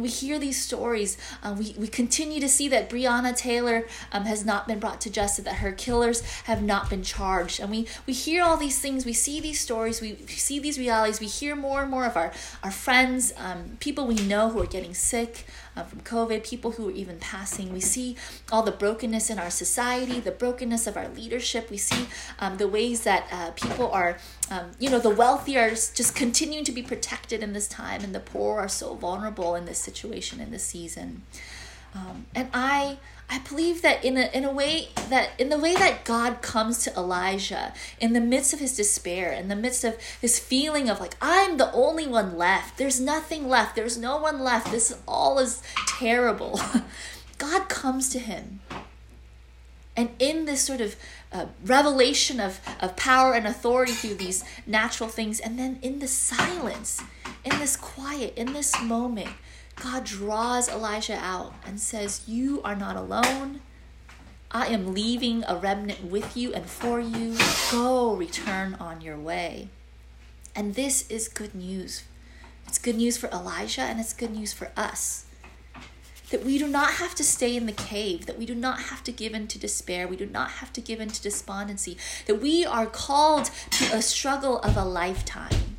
We 0.00 0.08
hear 0.08 0.38
these 0.38 0.62
stories. 0.62 1.18
Uh, 1.42 1.54
we, 1.58 1.74
we 1.78 1.86
continue 1.86 2.40
to 2.40 2.48
see 2.48 2.68
that 2.68 2.88
Breonna 2.88 3.36
Taylor 3.36 3.86
um, 4.12 4.24
has 4.24 4.46
not 4.46 4.66
been 4.66 4.78
brought 4.78 5.00
to 5.02 5.10
justice, 5.10 5.44
that 5.44 5.56
her 5.56 5.72
killers 5.72 6.22
have 6.44 6.62
not 6.62 6.88
been 6.88 7.02
charged. 7.02 7.60
And 7.60 7.70
we, 7.70 7.86
we 8.06 8.14
hear 8.14 8.42
all 8.42 8.56
these 8.56 8.78
things. 8.78 9.04
We 9.04 9.12
see 9.12 9.40
these 9.40 9.60
stories. 9.60 10.00
We, 10.00 10.16
see 10.26 10.58
these 10.58 10.78
realities. 10.78 11.20
We 11.20 11.26
hear 11.26 11.54
more 11.54 11.82
and 11.82 11.90
more 11.90 12.06
of 12.06 12.16
our, 12.16 12.32
our 12.62 12.70
friends, 12.70 13.34
um, 13.36 13.76
people 13.78 14.06
we 14.06 14.14
know 14.14 14.48
who 14.48 14.62
are 14.62 14.66
getting 14.66 14.94
sick 14.94 15.44
uh, 15.76 15.84
from 15.84 16.00
COVID, 16.00 16.44
people 16.44 16.72
who 16.72 16.88
are 16.88 16.92
even 16.92 17.18
passing. 17.18 17.72
We 17.72 17.80
see 17.80 18.16
all 18.50 18.62
the 18.62 18.72
brokenness 18.72 19.30
in 19.30 19.38
our 19.38 19.50
society, 19.50 20.20
the 20.20 20.30
brokenness 20.30 20.86
of 20.86 20.96
our 20.96 21.08
leadership. 21.08 21.70
We 21.70 21.76
see 21.76 22.06
um, 22.38 22.56
the 22.56 22.68
ways 22.68 23.04
that 23.04 23.26
uh, 23.32 23.50
people 23.52 23.90
are 23.90 24.18
um, 24.50 24.72
you 24.80 24.90
know, 24.90 24.98
the 24.98 25.10
wealthy 25.10 25.56
are 25.56 25.70
just 25.70 26.16
continuing 26.16 26.64
to 26.64 26.72
be 26.72 26.82
protected 26.82 27.42
in 27.42 27.52
this 27.52 27.68
time, 27.68 28.02
and 28.02 28.12
the 28.12 28.20
poor 28.20 28.58
are 28.58 28.68
so 28.68 28.94
vulnerable 28.94 29.54
in 29.54 29.64
this 29.64 29.78
situation 29.78 30.40
in 30.40 30.50
this 30.50 30.64
season. 30.64 31.22
Um, 31.94 32.26
and 32.34 32.48
I, 32.52 32.98
I 33.32 33.38
believe 33.38 33.82
that 33.82 34.04
in 34.04 34.16
a 34.16 34.28
in 34.34 34.44
a 34.44 34.50
way 34.50 34.88
that 35.08 35.30
in 35.38 35.50
the 35.50 35.58
way 35.58 35.74
that 35.74 36.04
God 36.04 36.42
comes 36.42 36.82
to 36.82 36.92
Elijah 36.96 37.72
in 38.00 38.12
the 38.12 38.20
midst 38.20 38.52
of 38.52 38.58
his 38.58 38.76
despair, 38.76 39.32
in 39.32 39.46
the 39.46 39.54
midst 39.54 39.84
of 39.84 39.96
his 40.20 40.40
feeling 40.40 40.90
of 40.90 40.98
like 40.98 41.14
I'm 41.22 41.56
the 41.56 41.70
only 41.72 42.08
one 42.08 42.36
left. 42.36 42.76
There's 42.76 42.98
nothing 43.00 43.48
left. 43.48 43.76
There's 43.76 43.96
no 43.96 44.16
one 44.16 44.40
left. 44.40 44.72
This 44.72 44.98
all 45.06 45.38
is 45.38 45.62
terrible. 45.86 46.60
God 47.38 47.68
comes 47.68 48.08
to 48.10 48.18
him. 48.18 48.60
And 49.96 50.10
in 50.18 50.46
this 50.46 50.62
sort 50.62 50.80
of 50.80 50.96
uh, 51.32 51.46
revelation 51.64 52.40
of, 52.40 52.60
of 52.80 52.96
power 52.96 53.34
and 53.34 53.46
authority 53.46 53.92
through 53.92 54.14
these 54.14 54.44
natural 54.66 55.08
things. 55.08 55.40
And 55.40 55.58
then 55.58 55.78
in 55.82 55.98
the 55.98 56.08
silence, 56.08 57.02
in 57.44 57.58
this 57.58 57.76
quiet, 57.76 58.34
in 58.36 58.52
this 58.52 58.80
moment, 58.82 59.30
God 59.80 60.04
draws 60.04 60.68
Elijah 60.68 61.16
out 61.16 61.54
and 61.66 61.80
says, 61.80 62.22
You 62.26 62.60
are 62.62 62.76
not 62.76 62.96
alone. 62.96 63.60
I 64.50 64.66
am 64.66 64.94
leaving 64.94 65.42
a 65.48 65.56
remnant 65.56 66.04
with 66.04 66.36
you 66.36 66.52
and 66.52 66.66
for 66.66 67.00
you. 67.00 67.36
Go 67.70 68.14
return 68.14 68.74
on 68.74 69.00
your 69.00 69.16
way. 69.16 69.68
And 70.54 70.74
this 70.74 71.08
is 71.10 71.28
good 71.28 71.54
news. 71.54 72.04
It's 72.66 72.78
good 72.78 72.96
news 72.96 73.16
for 73.16 73.28
Elijah 73.30 73.82
and 73.82 73.98
it's 73.98 74.12
good 74.12 74.32
news 74.32 74.52
for 74.52 74.70
us 74.76 75.26
that 76.30 76.44
we 76.44 76.58
do 76.58 76.68
not 76.68 76.92
have 76.94 77.14
to 77.16 77.24
stay 77.24 77.56
in 77.56 77.66
the 77.66 77.72
cave, 77.72 78.26
that 78.26 78.38
we 78.38 78.46
do 78.46 78.54
not 78.54 78.82
have 78.82 79.02
to 79.04 79.12
give 79.12 79.34
in 79.34 79.48
to 79.48 79.58
despair, 79.58 80.06
we 80.06 80.16
do 80.16 80.26
not 80.26 80.50
have 80.52 80.72
to 80.72 80.80
give 80.80 81.00
in 81.00 81.08
to 81.08 81.20
despondency, 81.20 81.96
that 82.26 82.36
we 82.36 82.64
are 82.64 82.86
called 82.86 83.50
to 83.70 83.84
a 83.96 84.00
struggle 84.00 84.60
of 84.60 84.76
a 84.76 84.84
lifetime. 84.84 85.69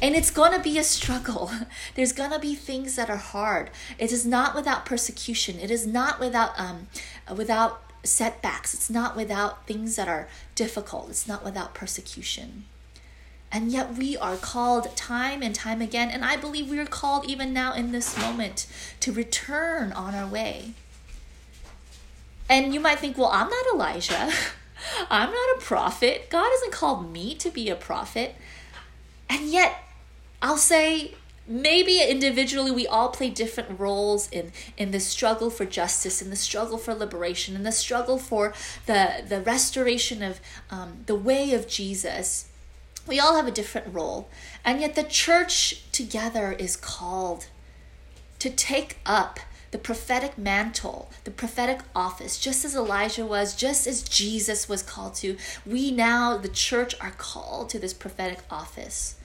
And 0.00 0.14
it's 0.14 0.30
going 0.30 0.52
to 0.52 0.60
be 0.60 0.78
a 0.78 0.84
struggle. 0.84 1.50
There's 1.94 2.12
going 2.12 2.30
to 2.30 2.38
be 2.38 2.54
things 2.54 2.96
that 2.96 3.10
are 3.10 3.16
hard. 3.16 3.70
It 3.98 4.12
is 4.12 4.24
not 4.24 4.54
without 4.54 4.86
persecution. 4.86 5.58
It 5.58 5.70
is 5.70 5.86
not 5.86 6.20
without 6.20 6.58
um, 6.58 6.86
without 7.34 7.82
setbacks. 8.04 8.74
It's 8.74 8.88
not 8.88 9.16
without 9.16 9.66
things 9.66 9.96
that 9.96 10.08
are 10.08 10.28
difficult. 10.54 11.10
It's 11.10 11.26
not 11.26 11.44
without 11.44 11.74
persecution. 11.74 12.64
And 13.50 13.72
yet 13.72 13.94
we 13.94 14.16
are 14.16 14.36
called 14.36 14.94
time 14.94 15.42
and 15.42 15.54
time 15.54 15.80
again, 15.80 16.10
and 16.10 16.22
I 16.22 16.36
believe 16.36 16.68
we 16.68 16.78
are 16.78 16.86
called 16.86 17.24
even 17.26 17.54
now 17.54 17.72
in 17.72 17.92
this 17.92 18.18
moment 18.18 18.66
to 19.00 19.10
return 19.10 19.90
on 19.92 20.14
our 20.14 20.26
way. 20.26 20.74
And 22.48 22.74
you 22.74 22.80
might 22.80 22.98
think, 22.98 23.16
well, 23.16 23.30
I'm 23.32 23.48
not 23.48 23.64
Elijah. 23.72 24.30
I'm 25.10 25.30
not 25.30 25.56
a 25.56 25.60
prophet. 25.60 26.28
God 26.30 26.48
hasn't 26.50 26.72
called 26.72 27.10
me 27.10 27.34
to 27.36 27.50
be 27.50 27.70
a 27.70 27.74
prophet. 27.74 28.36
And 29.30 29.48
yet, 29.48 29.82
I'll 30.40 30.56
say 30.56 31.14
maybe 31.46 32.02
individually 32.02 32.70
we 32.70 32.86
all 32.86 33.08
play 33.08 33.30
different 33.30 33.80
roles 33.80 34.28
in 34.30 34.52
in 34.76 34.90
the 34.90 35.00
struggle 35.00 35.48
for 35.48 35.64
justice 35.64 36.20
in 36.20 36.28
the 36.28 36.36
struggle 36.36 36.76
for 36.76 36.92
liberation 36.92 37.56
in 37.56 37.62
the 37.62 37.72
struggle 37.72 38.18
for 38.18 38.52
the 38.84 39.24
the 39.26 39.40
restoration 39.40 40.22
of 40.22 40.42
um, 40.68 40.98
the 41.06 41.14
way 41.14 41.54
of 41.54 41.66
jesus 41.66 42.48
we 43.08 43.18
all 43.18 43.34
have 43.34 43.48
a 43.48 43.50
different 43.50 43.92
role. 43.92 44.28
And 44.64 44.80
yet 44.80 44.94
the 44.94 45.02
church 45.02 45.90
together 45.90 46.52
is 46.52 46.76
called 46.76 47.46
to 48.38 48.50
take 48.50 48.98
up 49.06 49.40
the 49.70 49.78
prophetic 49.78 50.38
mantle, 50.38 51.10
the 51.24 51.30
prophetic 51.30 51.80
office, 51.94 52.38
just 52.38 52.64
as 52.64 52.76
Elijah 52.76 53.26
was, 53.26 53.56
just 53.56 53.86
as 53.86 54.02
Jesus 54.02 54.68
was 54.68 54.82
called 54.82 55.14
to. 55.16 55.36
We 55.66 55.90
now, 55.90 56.36
the 56.38 56.48
church, 56.48 56.94
are 57.00 57.10
called 57.10 57.70
to 57.70 57.78
this 57.78 57.92
prophetic 57.92 58.40
office 58.50 59.16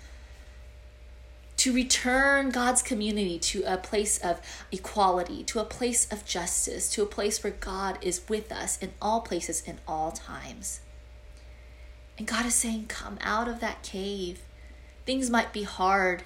to 1.64 1.72
return 1.72 2.50
God's 2.50 2.82
community 2.82 3.40
to 3.40 3.64
a 3.64 3.78
place 3.78 4.18
of 4.18 4.42
equality, 4.70 5.46
to 5.46 5.60
a 5.60 5.64
place 5.64 6.12
of 6.12 6.26
justice, 6.26 6.90
to 6.90 7.02
a 7.02 7.06
place 7.06 7.42
where 7.42 7.54
God 7.54 7.98
is 8.02 8.20
with 8.28 8.52
us 8.52 8.78
in 8.80 8.92
all 9.02 9.22
places, 9.22 9.64
in 9.66 9.80
all 9.88 10.12
times. 10.12 10.82
And 12.18 12.28
God 12.28 12.46
is 12.46 12.54
saying, 12.54 12.88
Come 12.90 13.18
out 13.22 13.48
of 13.48 13.62
that 13.62 13.82
cave. 13.82 14.42
Things 15.06 15.30
might 15.30 15.54
be 15.54 15.64
hard. 15.64 16.26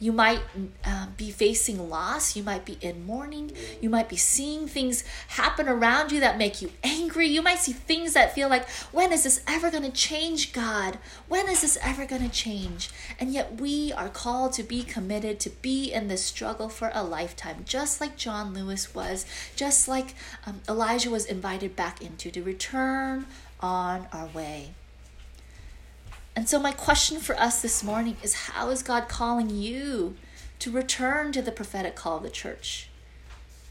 You 0.00 0.12
might 0.12 0.40
uh, 0.84 1.06
be 1.16 1.30
facing 1.30 1.88
loss. 1.88 2.36
You 2.36 2.42
might 2.42 2.64
be 2.64 2.78
in 2.80 3.06
mourning. 3.06 3.52
You 3.80 3.88
might 3.88 4.08
be 4.08 4.16
seeing 4.16 4.66
things 4.66 5.04
happen 5.28 5.68
around 5.68 6.10
you 6.10 6.20
that 6.20 6.36
make 6.36 6.60
you 6.60 6.72
angry. 6.82 7.28
You 7.28 7.42
might 7.42 7.60
see 7.60 7.72
things 7.72 8.12
that 8.14 8.34
feel 8.34 8.48
like, 8.48 8.68
when 8.90 9.12
is 9.12 9.22
this 9.22 9.42
ever 9.46 9.70
going 9.70 9.84
to 9.84 9.92
change, 9.92 10.52
God? 10.52 10.98
When 11.28 11.48
is 11.48 11.62
this 11.62 11.78
ever 11.80 12.06
going 12.06 12.22
to 12.22 12.28
change? 12.28 12.90
And 13.20 13.32
yet 13.32 13.60
we 13.60 13.92
are 13.92 14.08
called 14.08 14.52
to 14.54 14.62
be 14.62 14.82
committed, 14.82 15.38
to 15.40 15.50
be 15.50 15.92
in 15.92 16.08
this 16.08 16.24
struggle 16.24 16.68
for 16.68 16.90
a 16.92 17.04
lifetime, 17.04 17.64
just 17.64 18.00
like 18.00 18.16
John 18.16 18.52
Lewis 18.52 18.94
was, 18.94 19.24
just 19.54 19.86
like 19.88 20.14
um, 20.44 20.60
Elijah 20.68 21.10
was 21.10 21.24
invited 21.24 21.76
back 21.76 22.02
into, 22.02 22.30
to 22.32 22.42
return 22.42 23.26
on 23.60 24.08
our 24.12 24.26
way. 24.26 24.74
And 26.36 26.48
so, 26.48 26.58
my 26.58 26.72
question 26.72 27.20
for 27.20 27.38
us 27.38 27.62
this 27.62 27.84
morning 27.84 28.16
is 28.22 28.34
how 28.34 28.70
is 28.70 28.82
God 28.82 29.08
calling 29.08 29.50
you 29.50 30.16
to 30.58 30.70
return 30.70 31.30
to 31.32 31.42
the 31.42 31.52
prophetic 31.52 31.94
call 31.94 32.16
of 32.16 32.22
the 32.24 32.30
church? 32.30 32.88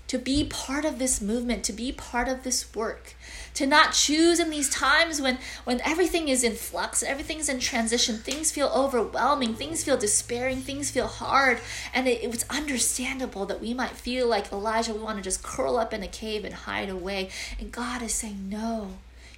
To 0.07 0.17
be 0.17 0.45
part 0.45 0.85
of 0.85 0.99
this 0.99 1.21
movement, 1.21 1.63
to 1.65 1.73
be 1.73 1.91
part 1.91 2.29
of 2.29 2.43
this 2.43 2.73
work, 2.75 3.15
to 3.55 3.65
not 3.65 3.93
choose 3.93 4.39
in 4.39 4.49
these 4.49 4.69
times 4.69 5.19
when, 5.19 5.39
when 5.63 5.81
everything 5.81 6.29
is 6.29 6.43
in 6.43 6.53
flux, 6.53 7.01
everything's 7.01 7.49
in 7.49 7.59
transition, 7.59 8.17
things 8.17 8.51
feel 8.51 8.71
overwhelming, 8.75 9.55
things 9.55 9.83
feel 9.83 9.97
despairing, 9.97 10.61
things 10.61 10.91
feel 10.91 11.07
hard. 11.07 11.59
And 11.93 12.07
it, 12.07 12.23
it 12.23 12.29
was 12.29 12.45
understandable 12.49 13.45
that 13.47 13.59
we 13.59 13.73
might 13.73 13.91
feel 13.91 14.27
like 14.27 14.51
Elijah, 14.51 14.93
we 14.93 14.99
want 14.99 15.17
to 15.17 15.23
just 15.23 15.43
curl 15.43 15.77
up 15.77 15.93
in 15.93 16.03
a 16.03 16.07
cave 16.07 16.45
and 16.45 16.53
hide 16.53 16.89
away. 16.89 17.29
And 17.59 17.71
God 17.71 18.01
is 18.01 18.13
saying, 18.13 18.49
No, 18.49 18.89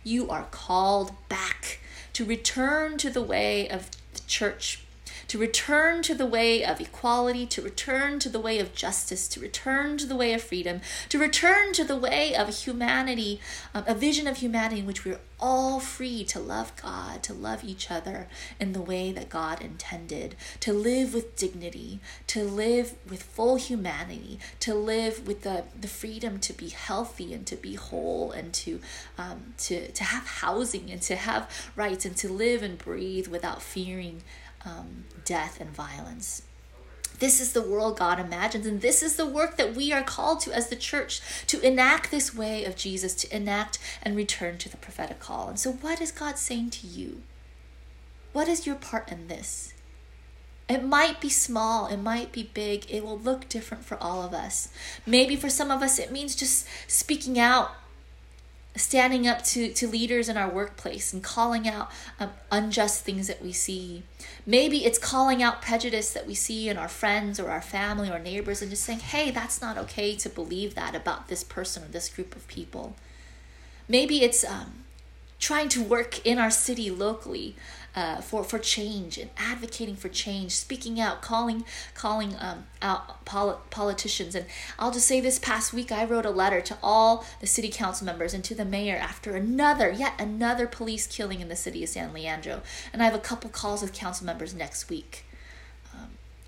you 0.04 0.30
are 0.30 0.48
called 0.52 1.14
back 1.30 1.80
to 2.16 2.24
return 2.24 2.98
to 2.98 3.10
the 3.10 3.22
way 3.22 3.68
of 3.68 3.92
the 4.14 4.22
church, 4.22 4.85
to 5.28 5.38
return 5.38 6.02
to 6.04 6.16
the 6.16 6.26
way 6.26 6.64
of 6.64 6.80
equality, 6.80 7.46
to 7.48 7.62
return 7.62 8.20
to 8.20 8.30
the 8.30 8.40
way 8.40 8.60
of 8.60 8.74
justice, 8.74 9.28
to 9.30 9.40
return 9.40 9.98
to 9.98 10.06
the 10.06 10.16
way 10.16 10.34
of 10.34 10.42
freedom, 10.42 10.82
to 11.10 11.20
return 11.20 11.74
to 11.74 11.84
the 11.84 11.98
way 11.98 12.36
of 12.36 12.50
humanity, 12.50 13.40
um, 13.74 13.84
a 13.88 13.94
vision 13.94 14.28
of 14.28 14.38
humanity 14.38 14.80
in 14.80 14.86
which 14.86 15.06
we're 15.06 15.20
all 15.40 15.80
free 15.80 16.24
to 16.24 16.40
love 16.40 16.72
God, 16.82 17.22
to 17.24 17.34
love 17.34 17.64
each 17.64 17.92
other 17.92 18.28
in 18.60 18.74
the 18.74 18.82
way 18.82 19.12
that 19.12 19.30
God 19.30 19.62
intended, 19.62 20.36
to 20.62 20.72
live 20.74 21.14
with 21.14 21.36
dignity, 21.36 22.00
to 22.28 22.44
live 22.44 22.96
with 23.10 23.22
full 23.22 23.58
humanity, 23.58 24.40
to 24.62 24.74
live 24.74 25.28
with 25.28 25.42
the, 25.42 25.66
the 25.80 25.88
freedom 25.88 26.40
to 26.40 26.54
be 26.54 26.70
healthy 26.70 27.34
and 27.34 27.46
to 27.48 27.56
be 27.56 27.76
whole 27.76 28.32
and 28.32 28.54
to, 28.54 28.80
um, 29.18 29.54
to, 29.58 29.92
to 29.92 30.04
have 30.04 30.26
housing 30.26 30.90
and 30.90 31.02
to 31.04 31.16
have 31.16 31.72
rights 31.76 32.06
and 32.06 32.16
to 32.18 32.32
live 32.32 32.64
and 32.64 32.78
breathe 32.78 33.28
without 33.28 33.62
fearing 33.62 34.24
um, 34.66 35.06
death 35.24 35.62
and 35.62 35.70
violence. 35.70 36.44
This 37.20 37.40
is 37.40 37.54
the 37.54 37.62
world 37.62 37.98
God 37.98 38.20
imagines, 38.20 38.66
and 38.66 38.82
this 38.82 39.02
is 39.02 39.16
the 39.16 39.26
work 39.26 39.56
that 39.56 39.74
we 39.74 39.94
are 39.94 40.04
called 40.04 40.42
to 40.42 40.54
as 40.54 40.68
the 40.68 40.76
church 40.76 41.22
to 41.48 41.62
enact 41.62 42.12
this 42.12 42.36
way 42.36 42.66
of 42.66 42.76
Jesus, 42.76 43.14
to 43.16 43.36
enact 43.36 43.80
and 44.04 44.18
return 44.18 44.58
to 44.58 44.70
the 44.70 44.78
prophetic 44.78 45.20
call. 45.20 45.48
And 45.48 45.58
so, 45.58 45.72
what 45.72 46.02
is 46.02 46.12
God 46.12 46.38
saying 46.38 46.72
to 46.72 46.88
you? 46.88 47.22
What 48.34 48.50
is 48.50 48.68
your 48.68 48.76
part 48.76 49.12
in 49.12 49.30
this? 49.30 49.74
It 50.68 50.84
might 50.84 51.22
be 51.22 51.30
small, 51.30 51.88
it 51.88 51.98
might 51.98 52.32
be 52.32 52.50
big, 52.54 52.86
it 52.90 53.06
will 53.06 53.20
look 53.20 53.48
different 53.48 53.86
for 53.86 54.02
all 54.02 54.24
of 54.24 54.34
us. 54.34 54.70
Maybe 55.06 55.36
for 55.36 55.50
some 55.50 55.72
of 55.72 55.82
us, 55.82 56.00
it 56.00 56.12
means 56.12 56.36
just 56.36 56.68
speaking 56.88 57.40
out 57.40 57.76
standing 58.76 59.28
up 59.28 59.44
to, 59.44 59.72
to 59.74 59.88
leaders 59.88 60.28
in 60.28 60.38
our 60.38 60.50
workplace 60.50 61.14
and 61.14 61.24
calling 61.24 61.68
out 61.68 61.90
um, 62.20 62.32
unjust 62.52 63.04
things 63.04 63.28
that 63.28 63.42
we 63.42 63.52
see. 63.52 64.04
Maybe 64.46 64.86
it's 64.86 65.00
calling 65.00 65.42
out 65.42 65.62
prejudice 65.62 66.12
that 66.14 66.28
we 66.28 66.36
see 66.36 66.68
in 66.70 66.78
our 66.78 66.88
friends 66.88 67.40
or 67.40 67.50
our 67.50 67.62
family 67.62 68.10
or 68.10 68.20
neighbors 68.20 68.62
and 68.62 68.70
just 68.70 68.84
saying, 68.84 69.00
hey, 69.00 69.32
that's 69.32 69.62
not 69.62 69.78
okay 69.78 70.16
to 70.16 70.30
believe 70.30 70.76
that 70.76 70.96
about 70.96 71.28
this 71.28 71.44
person 71.44 71.84
or 71.84 71.88
this 71.88 72.10
group 72.10 72.36
of 72.36 72.48
people. 72.48 72.96
Maybe 73.88 74.24
it's 74.24 74.44
um, 74.44 74.84
trying 75.40 75.70
to 75.70 75.84
work 75.84 76.26
in 76.26 76.40
our 76.40 76.52
city 76.52 76.90
locally 76.90 77.56
uh, 77.96 78.22
for 78.22 78.44
for 78.44 78.60
change 78.60 79.18
and 79.18 79.30
advocating 79.38 79.96
for 79.96 80.10
change, 80.10 80.52
speaking 80.52 81.00
out, 81.00 81.22
calling 81.22 81.64
calling 81.94 82.36
um, 82.40 82.66
out 82.82 83.26
pol- 83.26 83.62
politicians. 83.70 84.36
And 84.36 84.46
I'll 84.78 84.92
just 84.92 85.08
say 85.08 85.22
this 85.22 85.40
past 85.40 85.74
week, 85.74 85.92
I 85.92 86.06
wrote 86.06 86.26
a 86.26 86.32
letter 86.32 86.62
to 86.62 86.78
all 86.84 87.26
the 87.42 87.48
city 87.48 87.70
council 87.70 88.06
members 88.06 88.34
and 88.34 88.44
to 88.44 88.56
the 88.56 88.66
mayor 88.66 88.98
after 88.98 89.36
another, 89.36 89.90
yet 89.92 90.14
another 90.20 90.68
police 90.68 91.08
killing 91.08 91.42
in 91.42 91.50
the 91.50 91.56
city 91.56 91.84
of 91.84 91.90
San 91.90 92.14
Leandro. 92.14 92.62
And 92.92 93.02
I 93.02 93.06
have 93.06 93.16
a 93.16 93.20
couple 93.20 93.50
calls 93.50 93.82
with 93.82 93.94
council 93.94 94.26
members 94.26 94.54
next 94.54 94.90
week 94.90 95.26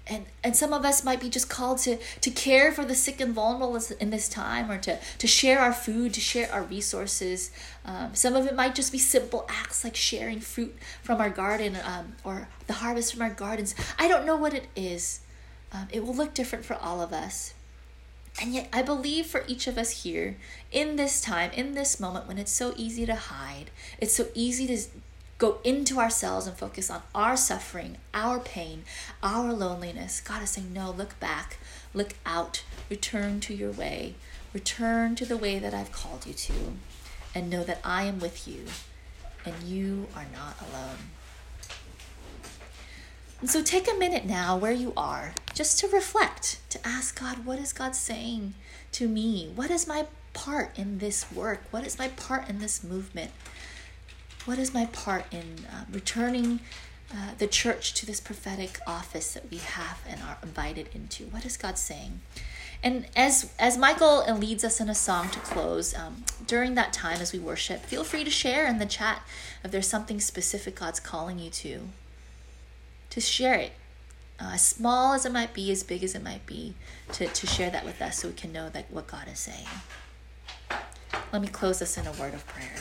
and 0.10 0.26
and 0.44 0.56
some 0.56 0.74
of 0.74 0.86
us 0.86 1.04
might 1.04 1.20
be 1.20 1.30
just 1.30 1.50
called 1.50 1.80
to 1.80 1.98
to 2.22 2.32
care 2.32 2.72
for 2.72 2.86
the 2.86 2.96
sick 2.96 3.20
and 3.20 3.34
vulnerable 3.34 3.80
in 4.00 4.10
this 4.10 4.30
time 4.30 4.72
or 4.72 4.78
to 4.80 4.98
to 5.18 5.28
share 5.28 5.60
our 5.60 5.74
food 5.74 6.14
to 6.14 6.22
share 6.22 6.52
our 6.52 6.64
resources. 6.64 7.52
Um, 7.86 8.14
some 8.14 8.36
of 8.36 8.46
it 8.46 8.56
might 8.56 8.76
just 8.76 8.92
be 8.92 8.98
simple 8.98 9.46
acts 9.50 9.84
like 9.84 9.96
sharing 9.96 10.40
fruit 10.40 10.76
from 11.02 11.22
our 11.22 11.30
garden 11.30 11.78
um, 11.84 12.16
or 12.24 12.50
the 12.68 12.74
harvest 12.74 13.14
from 13.14 13.22
our 13.22 13.30
gardens. 13.30 13.76
I 13.98 14.08
don't 14.08 14.26
know 14.26 14.36
what 14.36 14.54
it 14.54 14.68
is. 14.76 15.22
Um, 15.72 15.88
it 15.92 16.06
will 16.06 16.16
look 16.16 16.34
different 16.34 16.66
for 16.66 16.76
all 16.76 17.02
of 17.02 17.12
us. 17.12 17.54
And 18.40 18.54
yet, 18.54 18.70
I 18.72 18.84
believe 18.84 19.26
for 19.26 19.44
each 19.48 19.66
of 19.66 19.80
us 19.80 20.04
here, 20.04 20.38
in 20.72 20.96
this 20.96 21.22
time, 21.22 21.52
in 21.54 21.74
this 21.74 22.00
moment 22.00 22.28
when 22.28 22.38
it's 22.38 22.52
so 22.52 22.74
easy 22.78 23.06
to 23.08 23.16
hide, 23.16 23.72
it's 24.00 24.14
so 24.14 24.28
easy 24.36 24.68
to 24.68 24.78
go 25.38 25.60
into 25.64 26.00
ourselves 26.00 26.48
and 26.48 26.58
focus 26.58 26.90
on 26.90 27.02
our 27.14 27.38
suffering, 27.38 27.98
our 28.14 28.40
pain, 28.40 28.84
our 29.22 29.54
loneliness. 29.54 30.22
God 30.22 30.44
is 30.44 30.52
saying, 30.52 30.74
No, 30.74 30.92
look 30.92 31.20
back, 31.20 31.58
look 31.94 32.14
out, 32.26 32.64
return 32.90 33.40
to 33.42 33.54
your 33.54 33.72
way, 33.72 34.16
return 34.54 35.16
to 35.16 35.26
the 35.26 35.38
way 35.38 35.60
that 35.60 35.74
I've 35.74 35.92
called 35.92 36.26
you 36.26 36.34
to, 36.34 36.54
and 37.36 37.50
know 37.50 37.64
that 37.64 37.80
I 37.84 38.04
am 38.04 38.20
with 38.20 38.48
you 38.48 38.66
and 39.46 39.64
you 39.64 40.08
are 40.16 40.26
not 40.34 40.58
alone. 40.60 41.12
And 43.40 43.50
so 43.50 43.62
take 43.62 43.90
a 43.90 43.98
minute 43.98 44.26
now 44.26 44.58
where 44.58 44.72
you 44.72 44.94
are 44.98 45.34
just 45.54 45.80
to 45.80 45.88
reflect, 45.88 46.60
to 46.72 46.86
ask 46.86 47.20
God, 47.20 47.46
what 47.46 47.60
is 47.60 47.72
God 47.72 47.96
saying 47.96 48.56
to 48.94 49.08
me? 49.08 49.52
What 49.56 49.70
is 49.70 49.88
my 49.88 50.08
part 50.34 50.78
in 50.78 50.98
this 50.98 51.32
work? 51.32 51.64
What 51.72 51.86
is 51.86 52.00
my 52.00 52.08
part 52.10 52.50
in 52.50 52.60
this 52.60 52.84
movement? 52.84 53.32
What 54.48 54.58
is 54.58 54.74
my 54.74 54.86
part 54.86 55.26
in 55.32 55.66
uh, 55.70 55.84
returning 55.92 56.62
uh, 57.12 57.32
the 57.38 57.48
church 57.48 57.94
to 57.94 58.06
this 58.06 58.22
prophetic 58.22 58.80
office 58.88 59.34
that 59.34 59.52
we 59.52 59.58
have 59.58 60.02
and 60.08 60.22
are 60.22 60.38
invited 60.42 60.88
into? 60.96 61.26
What 61.26 61.46
is 61.46 61.58
God 61.58 61.78
saying? 61.78 62.22
And 62.82 63.08
as 63.16 63.52
as 63.60 63.78
Michael 63.78 64.24
leads 64.36 64.64
us 64.64 64.80
in 64.80 64.90
a 64.90 64.96
song 64.96 65.30
to 65.30 65.40
close, 65.40 65.94
um, 65.94 66.24
during 66.46 66.76
that 66.76 66.94
time 66.94 67.20
as 67.20 67.34
we 67.34 67.40
worship, 67.40 67.82
feel 67.82 68.04
free 68.06 68.24
to 68.24 68.30
share 68.30 68.68
in 68.68 68.80
the 68.80 68.86
chat 68.86 69.22
if 69.64 69.72
there's 69.72 69.88
something 69.88 70.22
specific 70.22 70.76
God's 70.76 71.00
calling 71.00 71.40
you 71.40 71.50
to. 71.50 71.90
To 73.10 73.20
share 73.20 73.56
it, 73.56 73.72
uh, 74.40 74.52
as 74.54 74.62
small 74.62 75.14
as 75.14 75.26
it 75.26 75.34
might 75.34 75.54
be, 75.54 75.72
as 75.72 75.84
big 75.84 76.04
as 76.04 76.14
it 76.16 76.24
might 76.24 76.46
be, 76.46 76.76
to, 77.14 77.28
to 77.28 77.48
share 77.48 77.72
that 77.72 77.84
with 77.84 78.02
us 78.02 78.20
so 78.20 78.28
we 78.28 78.34
can 78.34 78.54
know 78.54 78.70
that 78.70 78.92
what 78.92 79.08
God 79.08 79.28
is 79.32 79.40
saying. 79.40 79.68
Let 81.34 81.42
me 81.42 81.48
close 81.48 81.80
this 81.80 81.98
in 81.98 82.06
a 82.06 82.12
word 82.14 82.34
of 82.34 82.46
prayer. 82.48 82.76